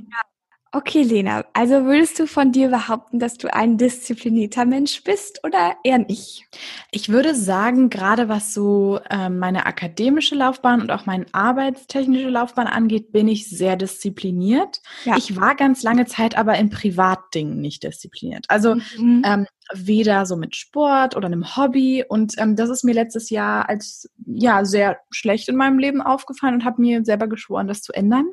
Okay, 0.77 1.05
Lena, 1.05 1.43
also 1.55 1.87
würdest 1.87 2.19
du 2.19 2.27
von 2.27 2.53
dir 2.53 2.69
behaupten, 2.69 3.19
dass 3.19 3.39
du 3.39 3.51
ein 3.51 3.79
disziplinierter 3.79 4.67
Mensch 4.67 5.03
bist 5.05 5.41
oder 5.43 5.75
eher 5.85 5.97
nicht? 5.97 6.45
Ich 6.91 7.09
würde 7.09 7.35
sagen, 7.35 7.89
gerade 7.89 8.29
was 8.29 8.53
so 8.53 9.01
äh, 9.09 9.31
meine 9.31 9.65
akademische 9.65 10.35
Laufbahn 10.35 10.83
und 10.83 10.91
auch 10.91 11.07
meine 11.07 11.25
arbeitstechnische 11.33 12.29
Laufbahn 12.29 12.67
angeht, 12.67 13.11
bin 13.11 13.27
ich 13.27 13.49
sehr 13.49 13.77
diszipliniert. 13.77 14.83
Ja. 15.07 15.17
Ich 15.17 15.41
war 15.41 15.55
ganz 15.55 15.83
lange 15.83 16.05
Zeit 16.05 16.37
aber 16.37 16.59
in 16.59 16.69
Privatdingen 16.69 17.59
nicht 17.59 17.83
diszipliniert. 17.83 18.45
Also 18.49 18.75
mhm. 18.99 19.23
ähm, 19.25 19.47
weder 19.75 20.27
so 20.27 20.37
mit 20.37 20.57
Sport 20.57 21.17
oder 21.17 21.27
einem 21.27 21.57
Hobby. 21.57 22.05
Und 22.07 22.35
ähm, 22.39 22.57
das 22.57 22.71
ist 22.71 22.85
mir 22.85 22.95
letztes 22.95 23.31
Jahr 23.31 23.69
als 23.69 24.09
ja 24.27 24.65
sehr 24.65 24.99
schlecht 25.11 25.49
in 25.49 25.57
meinem 25.57 25.79
Leben 25.79 26.01
aufgefallen 26.01 26.55
und 26.55 26.65
habe 26.65 26.81
mir 26.81 27.05
selber 27.05 27.27
geschworen, 27.27 27.69
das 27.69 27.83
zu 27.83 27.93
ändern. 27.93 28.27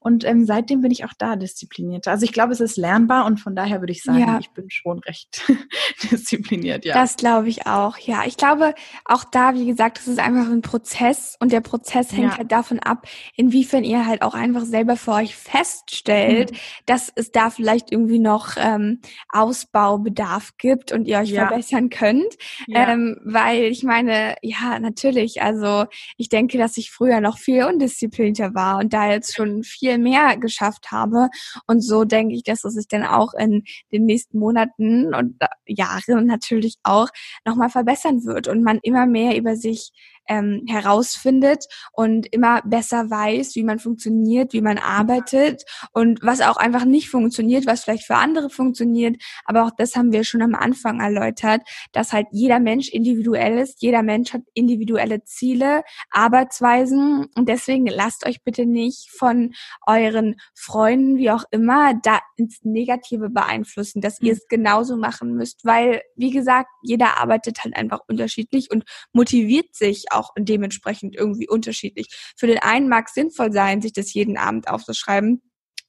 Und 0.00 0.24
ähm, 0.24 0.46
seitdem 0.46 0.80
bin 0.80 0.90
ich 0.90 1.04
auch 1.04 1.12
da 1.18 1.36
diszipliniert. 1.36 2.08
Also 2.08 2.24
ich 2.24 2.32
glaube, 2.32 2.52
es 2.52 2.60
ist 2.60 2.76
lernbar 2.76 3.26
und 3.26 3.38
von 3.38 3.54
daher 3.54 3.80
würde 3.80 3.92
ich 3.92 4.02
sagen, 4.02 4.20
ja. 4.20 4.38
ich 4.38 4.50
bin 4.50 4.70
schon 4.70 4.98
recht 5.00 5.42
diszipliniert. 6.10 6.84
Ja, 6.84 6.94
das 6.94 7.16
glaube 7.16 7.48
ich 7.48 7.66
auch. 7.66 7.98
Ja, 7.98 8.24
ich 8.24 8.36
glaube 8.36 8.74
auch 9.04 9.24
da, 9.24 9.54
wie 9.54 9.66
gesagt, 9.66 9.98
es 9.98 10.08
ist 10.08 10.18
einfach 10.18 10.50
ein 10.50 10.62
Prozess 10.62 11.36
und 11.40 11.52
der 11.52 11.60
Prozess 11.60 12.12
hängt 12.12 12.32
ja. 12.32 12.38
halt 12.38 12.52
davon 12.52 12.78
ab, 12.80 13.06
inwiefern 13.36 13.84
ihr 13.84 14.06
halt 14.06 14.22
auch 14.22 14.34
einfach 14.34 14.64
selber 14.64 14.96
für 14.96 15.12
euch 15.12 15.36
feststellt, 15.36 16.52
mhm. 16.52 16.56
dass 16.86 17.12
es 17.14 17.32
da 17.32 17.50
vielleicht 17.50 17.92
irgendwie 17.92 18.18
noch 18.18 18.56
ähm, 18.56 19.00
Ausbaubedarf 19.28 20.56
gibt 20.56 20.69
gibt 20.70 20.92
und 20.92 21.08
ihr 21.08 21.18
euch 21.18 21.30
ja. 21.30 21.48
verbessern 21.48 21.90
könnt. 21.90 22.36
Ja. 22.68 22.92
Ähm, 22.92 23.18
weil 23.24 23.64
ich 23.64 23.82
meine, 23.82 24.36
ja, 24.42 24.78
natürlich, 24.78 25.42
also 25.42 25.86
ich 26.16 26.28
denke, 26.28 26.58
dass 26.58 26.76
ich 26.76 26.90
früher 26.90 27.20
noch 27.20 27.38
viel 27.38 27.64
undisziplinierter 27.64 28.54
war 28.54 28.78
und 28.78 28.92
da 28.92 29.10
jetzt 29.10 29.34
schon 29.34 29.64
viel 29.64 29.98
mehr 29.98 30.36
geschafft 30.36 30.92
habe. 30.92 31.28
Und 31.66 31.80
so 31.80 32.04
denke 32.04 32.34
ich, 32.34 32.44
dass 32.44 32.64
es 32.64 32.74
sich 32.74 32.86
dann 32.86 33.04
auch 33.04 33.34
in 33.34 33.64
den 33.92 34.04
nächsten 34.04 34.38
Monaten 34.38 35.12
und 35.14 35.36
Jahren 35.66 36.26
natürlich 36.26 36.76
auch 36.84 37.08
nochmal 37.44 37.70
verbessern 37.70 38.24
wird 38.24 38.46
und 38.46 38.62
man 38.62 38.78
immer 38.82 39.06
mehr 39.06 39.36
über 39.36 39.56
sich 39.56 39.90
ähm, 40.30 40.64
herausfindet 40.68 41.66
und 41.92 42.32
immer 42.32 42.62
besser 42.64 43.10
weiß, 43.10 43.56
wie 43.56 43.64
man 43.64 43.80
funktioniert, 43.80 44.52
wie 44.52 44.60
man 44.60 44.78
arbeitet 44.78 45.64
und 45.92 46.20
was 46.22 46.40
auch 46.40 46.56
einfach 46.56 46.84
nicht 46.84 47.10
funktioniert, 47.10 47.66
was 47.66 47.82
vielleicht 47.82 48.06
für 48.06 48.14
andere 48.14 48.48
funktioniert. 48.48 49.16
Aber 49.44 49.64
auch 49.64 49.72
das 49.76 49.96
haben 49.96 50.12
wir 50.12 50.22
schon 50.22 50.40
am 50.40 50.54
Anfang 50.54 51.00
erläutert, 51.00 51.62
dass 51.92 52.12
halt 52.12 52.28
jeder 52.30 52.60
Mensch 52.60 52.88
individuell 52.88 53.58
ist, 53.58 53.82
jeder 53.82 54.04
Mensch 54.04 54.32
hat 54.32 54.42
individuelle 54.54 55.24
Ziele, 55.24 55.82
Arbeitsweisen 56.10 57.26
und 57.34 57.48
deswegen 57.48 57.86
lasst 57.86 58.24
euch 58.24 58.44
bitte 58.44 58.66
nicht 58.66 59.10
von 59.10 59.52
euren 59.84 60.36
Freunden, 60.54 61.16
wie 61.16 61.32
auch 61.32 61.44
immer, 61.50 61.94
da 62.04 62.20
ins 62.36 62.60
Negative 62.62 63.30
beeinflussen, 63.30 64.00
dass 64.00 64.20
ihr 64.20 64.32
mhm. 64.32 64.38
es 64.38 64.48
genauso 64.48 64.96
machen 64.96 65.34
müsst, 65.34 65.64
weil, 65.64 66.02
wie 66.14 66.30
gesagt, 66.30 66.68
jeder 66.82 67.18
arbeitet 67.18 67.64
halt 67.64 67.76
einfach 67.76 68.00
unterschiedlich 68.06 68.70
und 68.70 68.84
motiviert 69.12 69.74
sich 69.74 70.04
auch 70.12 70.19
auch 70.20 70.32
dementsprechend 70.38 71.16
irgendwie 71.16 71.48
unterschiedlich. 71.48 72.08
Für 72.36 72.46
den 72.46 72.58
einen 72.58 72.88
mag 72.88 73.06
es 73.08 73.14
sinnvoll 73.14 73.52
sein, 73.52 73.82
sich 73.82 73.92
das 73.92 74.12
jeden 74.12 74.36
Abend 74.36 74.68
aufzuschreiben. 74.68 75.42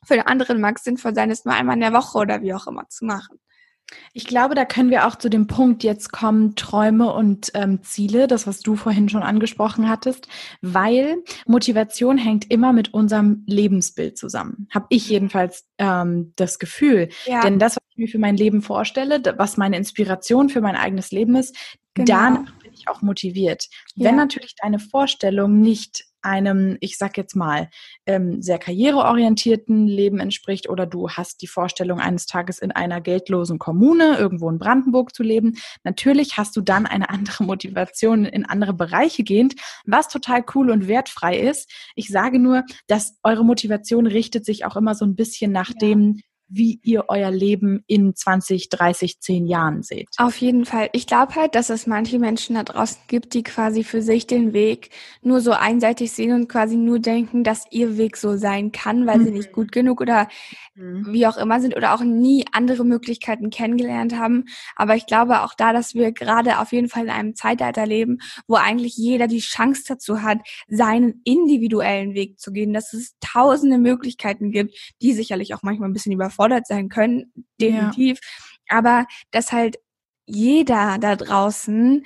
Für 0.05 0.15
den 0.15 0.25
anderen 0.25 0.59
mag 0.61 0.77
es 0.77 0.83
sinnvoll 0.83 1.13
sein, 1.13 1.29
es 1.29 1.45
nur 1.45 1.53
einmal 1.53 1.75
in 1.75 1.81
der 1.81 1.93
Woche 1.93 2.17
oder 2.17 2.41
wie 2.41 2.53
auch 2.53 2.67
immer 2.67 2.87
zu 2.89 3.05
machen. 3.05 3.37
Ich 4.13 4.25
glaube, 4.25 4.55
da 4.55 4.65
können 4.65 4.89
wir 4.89 5.07
auch 5.07 5.15
zu 5.15 5.29
dem 5.29 5.47
Punkt 5.47 5.83
jetzt 5.83 6.11
kommen, 6.11 6.55
Träume 6.55 7.13
und 7.13 7.51
ähm, 7.53 7.83
Ziele, 7.83 8.27
das, 8.27 8.47
was 8.47 8.61
du 8.61 8.75
vorhin 8.75 9.09
schon 9.09 9.23
angesprochen 9.23 9.89
hattest, 9.89 10.27
weil 10.61 11.17
Motivation 11.45 12.17
hängt 12.17 12.49
immer 12.51 12.73
mit 12.73 12.93
unserem 12.93 13.43
Lebensbild 13.47 14.17
zusammen. 14.17 14.67
Habe 14.73 14.87
ich 14.89 15.09
jedenfalls 15.09 15.65
ähm, 15.77 16.33
das 16.35 16.59
Gefühl. 16.59 17.09
Ja. 17.25 17.41
Denn 17.41 17.59
das, 17.59 17.75
was 17.75 17.83
ich 17.91 17.97
mir 17.97 18.07
für 18.07 18.19
mein 18.19 18.37
Leben 18.37 18.61
vorstelle, 18.61 19.21
was 19.37 19.57
meine 19.57 19.77
Inspiration 19.77 20.49
für 20.49 20.61
mein 20.61 20.75
eigenes 20.75 21.11
Leben 21.11 21.35
ist, 21.35 21.55
genau. 21.93 22.05
danach 22.05 22.53
bin 22.81 22.87
ich 22.87 22.87
auch 22.87 23.01
motiviert. 23.01 23.67
Ja. 23.95 24.09
Wenn 24.09 24.15
natürlich 24.15 24.55
deine 24.55 24.79
Vorstellung 24.79 25.59
nicht 25.59 26.05
einem, 26.23 26.77
ich 26.81 26.99
sag 26.99 27.17
jetzt 27.17 27.35
mal, 27.35 27.69
ähm, 28.05 28.43
sehr 28.43 28.59
karriereorientierten 28.59 29.87
Leben 29.87 30.19
entspricht 30.19 30.69
oder 30.69 30.85
du 30.85 31.09
hast 31.09 31.41
die 31.41 31.47
Vorstellung, 31.47 31.99
eines 31.99 32.27
Tages 32.27 32.59
in 32.59 32.71
einer 32.71 33.01
geldlosen 33.01 33.57
Kommune 33.57 34.17
irgendwo 34.17 34.47
in 34.49 34.59
Brandenburg 34.59 35.15
zu 35.15 35.23
leben. 35.23 35.57
Natürlich 35.83 36.37
hast 36.37 36.55
du 36.55 36.61
dann 36.61 36.85
eine 36.85 37.09
andere 37.09 37.43
Motivation 37.43 38.25
in 38.25 38.45
andere 38.45 38.73
Bereiche 38.73 39.23
gehend, 39.23 39.55
was 39.85 40.09
total 40.09 40.45
cool 40.53 40.69
und 40.69 40.87
wertfrei 40.87 41.39
ist. 41.39 41.71
Ich 41.95 42.09
sage 42.09 42.37
nur, 42.37 42.63
dass 42.85 43.17
eure 43.23 43.43
Motivation 43.43 44.05
richtet 44.05 44.45
sich 44.45 44.65
auch 44.65 44.75
immer 44.75 44.93
so 44.93 45.05
ein 45.05 45.15
bisschen 45.15 45.51
nach 45.51 45.69
ja. 45.69 45.75
dem, 45.81 46.21
wie 46.53 46.79
ihr 46.83 47.05
euer 47.07 47.31
Leben 47.31 47.83
in 47.87 48.13
20, 48.13 48.69
30, 48.69 49.21
10 49.21 49.47
Jahren 49.47 49.83
seht. 49.83 50.09
Auf 50.17 50.37
jeden 50.37 50.65
Fall. 50.65 50.89
Ich 50.91 51.07
glaube 51.07 51.35
halt, 51.35 51.55
dass 51.55 51.69
es 51.69 51.87
manche 51.87 52.19
Menschen 52.19 52.55
da 52.55 52.63
draußen 52.63 52.99
gibt, 53.07 53.33
die 53.33 53.43
quasi 53.43 53.83
für 53.83 54.01
sich 54.01 54.27
den 54.27 54.51
Weg 54.51 54.89
nur 55.21 55.39
so 55.39 55.51
einseitig 55.51 56.11
sehen 56.11 56.33
und 56.33 56.49
quasi 56.49 56.75
nur 56.75 56.99
denken, 56.99 57.45
dass 57.45 57.63
ihr 57.71 57.97
Weg 57.97 58.17
so 58.17 58.35
sein 58.35 58.73
kann, 58.73 59.07
weil 59.07 59.19
mhm. 59.19 59.25
sie 59.25 59.31
nicht 59.31 59.51
gut 59.53 59.71
genug 59.71 60.01
oder 60.01 60.27
mhm. 60.75 61.07
wie 61.11 61.25
auch 61.25 61.37
immer 61.37 61.61
sind 61.61 61.75
oder 61.75 61.93
auch 61.93 62.03
nie 62.03 62.45
andere 62.51 62.83
Möglichkeiten 62.83 63.49
kennengelernt 63.49 64.17
haben. 64.17 64.45
Aber 64.75 64.95
ich 64.95 65.05
glaube 65.05 65.41
auch 65.41 65.53
da, 65.53 65.71
dass 65.71 65.93
wir 65.93 66.11
gerade 66.11 66.59
auf 66.59 66.73
jeden 66.73 66.89
Fall 66.89 67.05
in 67.05 67.09
einem 67.09 67.35
Zeitalter 67.35 67.85
leben, 67.85 68.17
wo 68.47 68.55
eigentlich 68.55 68.97
jeder 68.97 69.27
die 69.27 69.39
Chance 69.39 69.83
dazu 69.87 70.21
hat, 70.21 70.39
seinen 70.67 71.21
individuellen 71.23 72.13
Weg 72.13 72.39
zu 72.39 72.51
gehen, 72.51 72.73
dass 72.73 72.91
es 72.91 73.15
tausende 73.21 73.77
Möglichkeiten 73.77 74.51
gibt, 74.51 74.77
die 75.01 75.13
sicherlich 75.13 75.53
auch 75.53 75.63
manchmal 75.63 75.89
ein 75.89 75.93
bisschen 75.93 76.11
überfordert 76.11 76.40
überfordert 76.41 76.67
sein 76.67 76.89
können, 76.89 77.31
definitiv. 77.59 78.19
Ja. 78.69 78.77
Aber 78.77 79.05
dass 79.31 79.51
halt 79.51 79.77
jeder 80.25 80.97
da 80.99 81.15
draußen, 81.15 82.03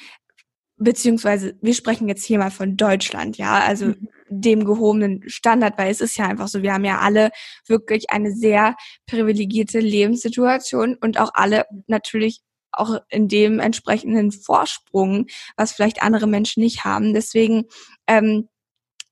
beziehungsweise 0.77 1.57
wir 1.61 1.73
sprechen 1.73 2.07
jetzt 2.07 2.25
hier 2.25 2.39
mal 2.39 2.51
von 2.51 2.75
Deutschland, 2.75 3.37
ja, 3.37 3.59
also 3.59 3.87
mhm. 3.87 4.09
dem 4.29 4.65
gehobenen 4.65 5.23
Standard, 5.27 5.77
weil 5.77 5.91
es 5.91 6.01
ist 6.01 6.17
ja 6.17 6.25
einfach 6.25 6.47
so, 6.47 6.63
wir 6.63 6.73
haben 6.73 6.85
ja 6.85 6.99
alle 6.99 7.29
wirklich 7.67 8.09
eine 8.09 8.31
sehr 8.31 8.75
privilegierte 9.07 9.79
Lebenssituation 9.79 10.95
und 10.95 11.19
auch 11.19 11.31
alle 11.33 11.65
natürlich 11.87 12.41
auch 12.71 12.99
in 13.09 13.29
dem 13.29 13.59
entsprechenden 13.59 14.33
Vorsprung, 14.33 15.27
was 15.55 15.71
vielleicht 15.71 16.03
andere 16.03 16.27
Menschen 16.27 16.61
nicht 16.61 16.83
haben. 16.83 17.13
Deswegen 17.13 17.65
ähm, 18.05 18.49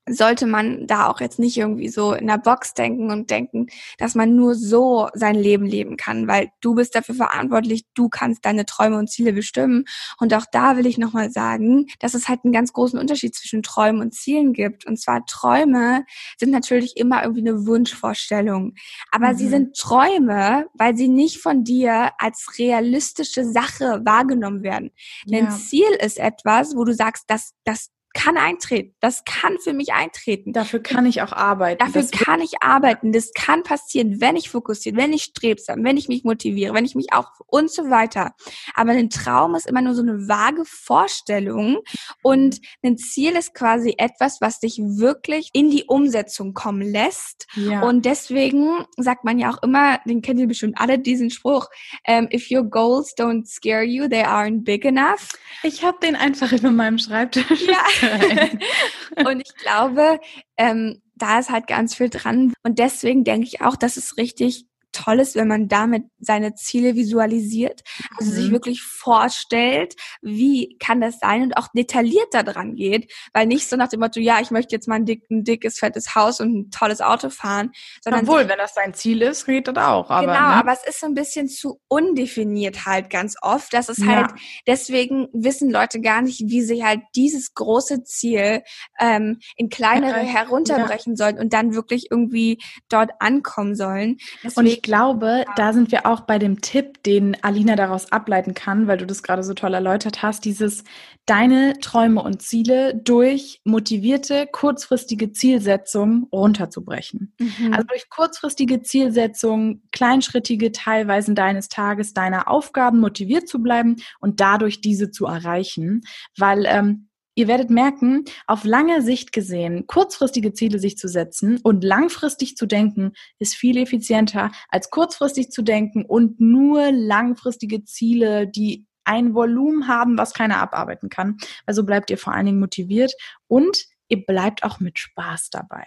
sollte 0.10 0.46
man 0.46 0.86
da 0.86 1.08
auch 1.08 1.22
jetzt 1.22 1.40
nicht 1.40 1.58
irgendwie 1.58 1.88
so 1.88 2.14
in 2.14 2.28
der 2.28 2.38
Box 2.38 2.74
denken 2.74 3.10
und 3.10 3.30
denken, 3.30 3.68
dass 3.98 4.16
man 4.16 4.36
nur 4.36 4.56
so 4.56 5.10
sein 5.14 5.36
Leben 5.36 5.66
leben 5.66 5.96
kann, 5.96 6.28
weil 6.28 6.50
du 6.62 6.76
bist 6.76 6.96
dafür 6.96 7.16
verantwortlich, 7.16 7.86
du 7.94 8.10
kannst 8.10 8.46
deine 8.46 8.66
Träume 8.66 8.98
und 8.98 9.10
Ziele 9.10 9.32
bestimmen. 9.32 9.86
Und 10.20 10.34
auch 10.34 10.46
da 10.52 10.78
will 10.78 10.88
ich 10.88 10.98
nochmal 10.98 11.32
sagen, 11.32 11.88
dass 12.00 12.14
es 12.14 12.28
halt 12.28 12.42
einen 12.44 12.54
ganz 12.54 12.74
großen 12.74 13.00
Unterschied 13.00 13.34
zwischen 13.34 13.64
Träumen 13.64 14.02
und 14.02 14.14
Zielen 14.14 14.52
gibt. 14.54 14.86
Und 14.86 15.00
zwar 15.00 15.26
Träume 15.26 16.06
sind 16.38 16.52
natürlich 16.52 16.98
immer 16.98 17.24
irgendwie 17.24 17.48
eine 17.48 17.66
Wunschvorstellung. 17.66 18.76
Aber 19.12 19.34
mhm. 19.34 19.38
sie 19.38 19.48
sind 19.48 19.78
Träume, 19.78 20.68
weil 20.74 20.98
sie 20.98 21.08
nicht 21.08 21.40
von 21.40 21.64
dir 21.64 22.12
als 22.18 22.58
realistische 22.60 23.46
Sache 23.46 24.02
wahrgenommen 24.04 24.64
werden. 24.64 24.92
Denn 25.26 25.46
ja. 25.46 25.52
Ziel 25.52 25.90
ist 26.02 26.20
etwas, 26.20 26.76
wo 26.76 26.84
du 26.84 26.94
sagst, 26.94 27.26
dass 27.30 27.54
das 27.64 27.90
kann 28.14 28.38
eintreten. 28.38 28.96
Das 29.00 29.24
kann 29.26 29.58
für 29.60 29.74
mich 29.74 29.94
eintreten. 29.94 30.54
Dafür 30.54 30.82
kann 30.82 31.06
ich 31.06 31.22
auch 31.22 31.32
arbeiten. 31.32 31.80
Dafür 31.80 32.02
das 32.02 32.12
kann 32.12 32.42
ich 32.42 32.62
arbeiten. 32.62 33.12
Das 33.12 33.32
kann 33.34 33.64
passieren, 33.64 34.22
wenn 34.22 34.36
ich 34.36 34.50
fokussiert, 34.50 34.96
wenn 34.96 35.14
ich 35.14 35.24
strebsam, 35.24 35.84
wenn 35.84 35.98
ich 35.98 36.08
mich 36.08 36.24
motiviere, 36.24 36.74
wenn 36.74 36.86
ich 36.86 36.96
mich 36.96 37.12
auch 37.12 37.32
und 37.48 37.72
so 37.72 37.90
weiter. 37.90 38.34
Aber 38.76 38.92
ein 38.92 39.10
Traum 39.10 39.56
ist 39.56 39.68
immer 39.68 39.82
nur 39.82 39.96
so 39.96 40.02
eine 40.02 40.28
vage 40.28 40.64
Vorstellung 40.66 41.80
und 42.22 42.62
ein 42.84 42.98
Ziel 42.98 43.34
ist 43.34 43.54
quasi 43.54 43.96
etwas, 43.98 44.42
was 44.42 44.60
dich 44.60 44.80
wirklich 44.80 45.50
in 45.54 45.72
die 45.72 45.86
Umsetzung 45.86 46.54
kommen 46.54 46.82
lässt. 46.82 47.48
Ja. 47.56 47.82
Und 47.82 48.06
deswegen 48.06 48.86
sagt 48.98 49.24
man 49.24 49.40
ja 49.40 49.52
auch 49.52 49.62
immer, 49.64 50.00
den 50.06 50.22
kennt 50.22 50.40
ihr 50.40 50.48
bestimmt 50.48 50.80
alle, 50.80 51.00
diesen 51.00 51.30
Spruch, 51.30 51.70
um, 52.08 52.14
ähm, 52.14 52.30
if 52.32 52.50
your 52.52 52.64
goals 52.64 53.16
don't 53.18 53.46
scare 53.46 53.84
you, 53.84 54.08
they 54.08 54.24
aren't 54.24 54.64
big 54.64 54.86
enough. 54.86 55.30
Ich 55.64 55.84
habe 55.84 55.98
den 56.02 56.16
einfach 56.16 56.52
über 56.52 56.72
meinem 56.72 56.98
Schreibtisch. 57.00 57.68
Ja. 57.68 57.84
und 59.26 59.42
ich 59.42 59.56
glaube, 59.56 60.20
ähm, 60.58 61.02
da 61.16 61.40
ist 61.40 61.50
halt 61.50 61.68
ganz 61.68 61.96
viel 61.96 62.10
dran. 62.10 62.54
Und 62.64 62.80
deswegen 62.80 63.24
denke 63.24 63.48
ich 63.48 63.62
auch, 63.62 63.76
dass 63.76 63.98
es 63.98 64.18
richtig 64.18 64.66
toll 64.94 65.20
ist, 65.20 65.36
wenn 65.36 65.48
man 65.48 65.68
damit 65.68 66.06
seine 66.20 66.56
Ziele 66.56 66.96
visualisiert, 66.96 67.82
also 68.18 68.32
mhm. 68.32 68.36
sich 68.36 68.52
wirklich 68.52 68.82
vorstellt, 68.82 69.96
wie 70.22 70.78
kann 70.80 71.02
das 71.02 71.20
sein 71.20 71.44
und 71.44 71.58
auch 71.58 71.68
detailliert 71.76 72.28
da 72.32 72.44
dran 72.44 72.76
geht, 72.76 73.12
weil 73.34 73.48
nicht 73.48 73.68
so 73.68 73.76
nach 73.76 73.90
dem 73.90 74.00
Motto, 74.00 74.20
ja, 74.20 74.40
ich 74.40 74.52
möchte 74.52 74.76
jetzt 74.76 74.88
mal 74.88 74.96
ein, 74.96 75.06
dick, 75.06 75.30
ein 75.30 75.44
dickes, 75.44 75.80
fettes 75.80 76.16
Haus 76.16 76.40
und 76.40 76.56
ein 76.56 76.72
tolles 76.72 77.02
Auto 77.02 77.30
fahren, 77.30 77.72
sondern 78.02 78.22
obwohl, 78.22 78.48
wenn 78.48 78.58
das 78.58 78.74
dein 78.74 78.94
Ziel 78.94 79.22
ist, 79.22 79.46
geht 79.46 79.68
das 79.68 79.76
auch. 79.78 80.10
Aber, 80.10 80.28
genau, 80.28 80.34
ne? 80.34 80.40
aber 80.40 80.74
es 80.74 80.86
ist 80.88 81.00
so 81.00 81.08
ein 81.08 81.14
bisschen 81.14 81.50
zu 81.50 81.82
undefiniert 81.88 82.86
halt 82.86 83.10
ganz 83.10 83.36
oft. 83.42 83.74
Das 83.74 83.90
ist 83.90 84.00
ja. 84.00 84.08
halt 84.08 84.32
deswegen 84.68 85.28
wissen 85.34 85.70
Leute 85.70 86.00
gar 86.00 86.22
nicht, 86.22 86.42
wie 86.46 86.62
sie 86.62 86.84
halt 86.84 87.02
dieses 87.16 87.54
große 87.54 88.04
Ziel 88.04 88.64
ähm, 89.00 89.40
in 89.56 89.70
kleinere 89.70 90.20
herunterbrechen 90.20 91.14
ja. 91.14 91.18
sollen 91.18 91.40
und 91.40 91.54
dann 91.54 91.74
wirklich 91.74 92.08
irgendwie 92.12 92.60
dort 92.90 93.12
ankommen 93.20 93.76
sollen. 93.76 94.18
Deswegen, 94.44 94.54
glaube, 94.84 95.46
da 95.56 95.74
sind 95.74 95.92
wir 95.92 96.06
auch 96.06 96.22
bei 96.22 96.38
dem 96.38 96.62
Tipp, 96.62 97.02
den 97.04 97.36
Alina 97.44 97.76
daraus 97.76 98.12
ableiten 98.12 98.54
kann, 98.54 98.88
weil 98.88 98.98
du 98.98 99.08
das 99.08 99.24
gerade 99.24 99.42
so 99.44 99.56
toll 99.56 99.74
erläutert 99.74 100.22
hast, 100.22 100.46
dieses 100.46 100.84
deine 101.26 101.80
Träume 101.80 102.22
und 102.22 102.42
Ziele 102.42 102.94
durch 102.96 103.62
motivierte, 103.64 104.48
kurzfristige 104.52 105.32
Zielsetzung 105.32 106.28
runterzubrechen. 106.32 107.34
Mhm. 107.40 107.74
Also 107.74 107.88
durch 107.88 108.10
kurzfristige 108.10 108.82
Zielsetzung, 108.82 109.82
kleinschrittige 109.92 110.72
Teilweisen 110.72 111.34
deines 111.34 111.70
Tages, 111.70 112.14
deiner 112.14 112.48
Aufgaben 112.48 113.00
motiviert 113.00 113.48
zu 113.48 113.64
bleiben 113.64 113.96
und 114.20 114.40
dadurch 114.42 114.82
diese 114.82 115.10
zu 115.10 115.26
erreichen, 115.26 116.02
weil 116.38 116.66
ähm, 116.68 117.08
Ihr 117.36 117.48
werdet 117.48 117.70
merken, 117.70 118.26
auf 118.46 118.64
lange 118.64 119.02
Sicht 119.02 119.32
gesehen, 119.32 119.88
kurzfristige 119.88 120.54
Ziele 120.54 120.78
sich 120.78 120.98
zu 120.98 121.08
setzen 121.08 121.60
und 121.64 121.84
langfristig 121.84 122.56
zu 122.56 122.68
denken, 122.68 123.14
ist 123.40 123.56
viel 123.56 123.78
effizienter, 123.78 124.52
als 124.70 124.92
kurzfristig 124.92 125.50
zu 125.50 125.64
denken 125.64 126.06
und 126.06 126.40
nur 126.40 126.92
langfristige 126.92 127.84
Ziele, 127.86 128.48
die 128.48 128.86
ein 129.04 129.34
Volumen 129.34 129.88
haben, 129.88 130.18
was 130.18 130.34
keiner 130.34 130.60
abarbeiten 130.60 131.10
kann. 131.10 131.38
Also 131.66 131.84
bleibt 131.84 132.10
ihr 132.10 132.18
vor 132.18 132.34
allen 132.34 132.46
Dingen 132.46 132.60
motiviert 132.60 133.14
und 133.48 133.86
ihr 134.08 134.26
bleibt 134.26 134.64
auch 134.64 134.80
mit 134.80 135.00
Spaß 135.00 135.50
dabei. 135.50 135.86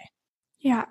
Ja, 0.59 0.87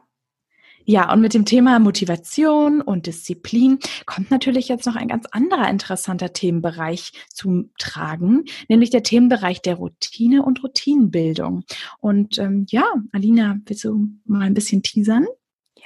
ja, 0.88 1.12
und 1.12 1.20
mit 1.20 1.34
dem 1.34 1.44
Thema 1.44 1.80
Motivation 1.80 2.80
und 2.80 3.06
Disziplin 3.06 3.80
kommt 4.06 4.30
natürlich 4.30 4.68
jetzt 4.68 4.86
noch 4.86 4.94
ein 4.94 5.08
ganz 5.08 5.26
anderer 5.32 5.68
interessanter 5.68 6.32
Themenbereich 6.32 7.12
zum 7.28 7.70
Tragen, 7.76 8.44
nämlich 8.68 8.90
der 8.90 9.02
Themenbereich 9.02 9.60
der 9.60 9.74
Routine 9.74 10.44
und 10.44 10.62
Routinenbildung. 10.62 11.64
Und 11.98 12.38
ähm, 12.38 12.66
ja, 12.70 12.84
Alina, 13.10 13.58
willst 13.66 13.82
du 13.82 14.10
mal 14.26 14.42
ein 14.42 14.54
bisschen 14.54 14.84
teasern? 14.84 15.26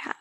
Ja, 0.05 0.13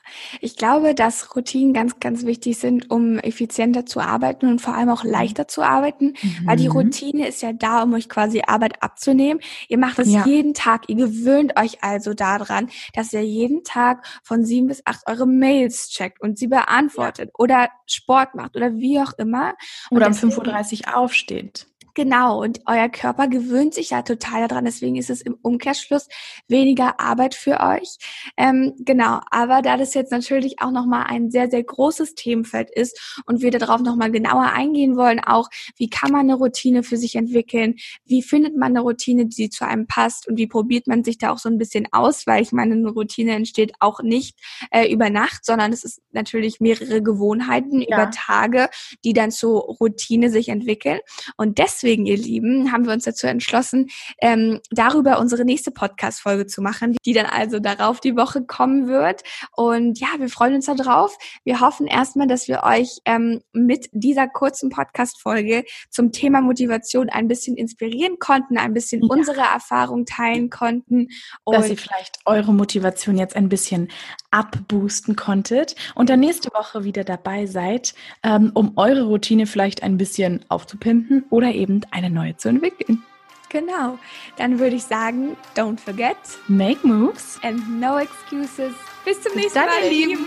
ich 0.41 0.57
glaube, 0.57 0.93
dass 0.93 1.35
Routinen 1.35 1.73
ganz, 1.73 1.99
ganz 1.99 2.25
wichtig 2.25 2.57
sind, 2.57 2.91
um 2.91 3.17
effizienter 3.19 3.85
zu 3.85 4.01
arbeiten 4.01 4.47
und 4.47 4.61
vor 4.61 4.75
allem 4.75 4.89
auch 4.89 5.03
mhm. 5.03 5.11
leichter 5.11 5.47
zu 5.47 5.61
arbeiten, 5.61 6.15
mhm. 6.21 6.41
weil 6.45 6.57
die 6.57 6.67
mhm. 6.67 6.75
Routine 6.75 7.27
ist 7.27 7.41
ja 7.41 7.53
da, 7.53 7.83
um 7.83 7.93
euch 7.93 8.09
quasi 8.09 8.41
Arbeit 8.45 8.83
abzunehmen. 8.83 9.41
Ihr 9.69 9.77
macht 9.77 9.99
es 9.99 10.11
ja. 10.11 10.25
jeden 10.25 10.53
Tag. 10.53 10.89
Ihr 10.89 10.95
gewöhnt 10.95 11.57
euch 11.57 11.81
also 11.81 12.13
daran, 12.13 12.69
dass 12.93 13.13
ihr 13.13 13.23
jeden 13.23 13.63
Tag 13.63 14.05
von 14.23 14.43
sieben 14.43 14.67
bis 14.67 14.81
acht 14.85 15.07
eure 15.07 15.25
Mails 15.25 15.89
checkt 15.89 16.21
und 16.21 16.37
sie 16.37 16.47
beantwortet 16.47 17.29
ja. 17.29 17.35
oder 17.37 17.69
Sport 17.85 18.35
macht 18.35 18.55
oder 18.57 18.75
wie 18.75 18.99
auch 18.99 19.13
immer. 19.17 19.53
Und 19.89 19.97
oder 19.97 20.07
um 20.07 20.13
5.30 20.13 20.87
Uhr 20.87 20.97
aufsteht. 20.97 21.67
Genau, 21.99 22.41
und 22.41 22.61
euer 22.65 22.87
Körper 22.87 23.27
gewöhnt 23.27 23.73
sich 23.73 23.89
ja 23.89 24.03
total 24.03 24.47
daran, 24.47 24.63
deswegen 24.63 24.95
ist 24.95 25.09
es 25.09 25.19
im 25.19 25.35
Umkehrschluss 25.41 26.07
weniger 26.47 26.97
Arbeit 26.97 27.35
für 27.35 27.59
euch. 27.59 27.97
Ähm, 28.37 28.73
genau, 28.79 29.19
aber 29.31 29.61
da 29.61 29.75
das 29.75 29.95
jetzt 29.95 30.09
natürlich 30.09 30.61
auch 30.61 30.71
nochmal 30.71 31.07
ein 31.09 31.29
sehr, 31.29 31.49
sehr 31.49 31.61
großes 31.61 32.15
Themenfeld 32.15 32.69
ist 32.71 33.21
und 33.25 33.41
wir 33.41 33.51
darauf 33.51 33.81
nochmal 33.81 34.11
genauer 34.11 34.45
eingehen 34.53 34.95
wollen, 34.95 35.19
auch 35.19 35.49
wie 35.75 35.89
kann 35.89 36.13
man 36.13 36.21
eine 36.21 36.35
Routine 36.35 36.83
für 36.83 36.95
sich 36.95 37.17
entwickeln, 37.17 37.75
wie 38.05 38.21
findet 38.21 38.55
man 38.55 38.69
eine 38.69 38.79
Routine, 38.79 39.25
die 39.25 39.49
zu 39.49 39.67
einem 39.67 39.85
passt 39.85 40.25
und 40.25 40.37
wie 40.37 40.47
probiert 40.47 40.87
man 40.87 41.03
sich 41.03 41.17
da 41.17 41.31
auch 41.31 41.37
so 41.37 41.49
ein 41.49 41.57
bisschen 41.57 41.85
aus, 41.91 42.25
weil 42.25 42.41
ich 42.41 42.53
meine, 42.53 42.75
eine 42.75 42.91
Routine 42.91 43.33
entsteht 43.33 43.73
auch 43.81 44.01
nicht 44.01 44.39
äh, 44.71 44.89
über 44.89 45.09
Nacht, 45.09 45.43
sondern 45.43 45.73
es 45.73 45.83
ist 45.83 46.01
natürlich 46.13 46.61
mehrere 46.61 47.03
Gewohnheiten 47.03 47.81
ja. 47.81 47.87
über 47.87 48.09
Tage, 48.09 48.69
die 49.03 49.11
dann 49.11 49.31
zur 49.31 49.59
Routine 49.63 50.29
sich 50.29 50.47
entwickeln 50.47 50.99
und 51.35 51.57
deswegen 51.57 51.88
deswegen, 51.89 52.05
ihr 52.05 52.17
Lieben, 52.17 52.71
haben 52.71 52.85
wir 52.85 52.93
uns 52.93 53.05
dazu 53.05 53.25
entschlossen, 53.25 53.89
ähm, 54.21 54.59
darüber 54.69 55.19
unsere 55.19 55.43
nächste 55.43 55.71
Podcast-Folge 55.71 56.45
zu 56.45 56.61
machen, 56.61 56.95
die 57.03 57.13
dann 57.13 57.25
also 57.25 57.59
darauf 57.59 57.99
die 57.99 58.15
Woche 58.15 58.43
kommen 58.43 58.87
wird. 58.87 59.23
Und 59.55 59.99
ja, 59.99 60.07
wir 60.19 60.29
freuen 60.29 60.53
uns 60.53 60.67
darauf. 60.67 61.17
Wir 61.43 61.61
hoffen 61.61 61.87
erstmal, 61.87 62.27
dass 62.27 62.47
wir 62.47 62.61
euch 62.63 62.99
ähm, 63.05 63.41
mit 63.53 63.87
dieser 63.91 64.27
kurzen 64.27 64.69
Podcast-Folge 64.69 65.63
zum 65.89 66.11
Thema 66.11 66.41
Motivation 66.41 67.09
ein 67.09 67.27
bisschen 67.27 67.57
inspirieren 67.57 68.17
konnten, 68.19 68.59
ein 68.59 68.73
bisschen 68.75 69.01
ja. 69.01 69.07
unsere 69.09 69.41
Erfahrung 69.41 70.05
teilen 70.05 70.51
konnten. 70.51 71.07
Und 71.43 71.55
dass 71.55 71.69
ihr 71.69 71.77
vielleicht 71.77 72.19
eure 72.25 72.53
Motivation 72.53 73.17
jetzt 73.17 73.35
ein 73.35 73.49
bisschen 73.49 73.87
abboosten 74.31 75.15
konntet 75.15 75.75
und 75.95 76.09
dann 76.09 76.19
nächste 76.19 76.49
Woche 76.53 76.83
wieder 76.83 77.03
dabei 77.03 77.47
seid, 77.47 77.95
ähm, 78.21 78.51
um 78.53 78.73
eure 78.77 79.03
Routine 79.03 79.47
vielleicht 79.47 79.81
ein 79.81 79.97
bisschen 79.97 80.45
aufzupimpen 80.49 81.25
oder 81.31 81.51
eben 81.51 81.68
und 81.69 81.93
eine 81.93 82.09
neue 82.09 82.35
zu 82.35 82.49
entwickeln. 82.49 83.03
Genau. 83.49 83.97
Dann 84.37 84.59
würde 84.59 84.75
ich 84.75 84.83
sagen, 84.83 85.35
don't 85.55 85.79
forget. 85.79 86.17
Make 86.47 86.85
moves. 86.85 87.39
And 87.41 87.79
no 87.79 87.97
excuses. 87.97 88.73
Bis 89.05 89.21
zum 89.21 89.33
Bis 89.33 89.43
nächsten 89.43 89.59
Mal, 89.59 89.83
ihr 89.85 89.89
Lieben. 89.89 90.25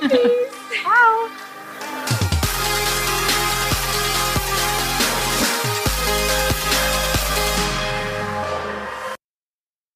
Ciao. 0.00 1.47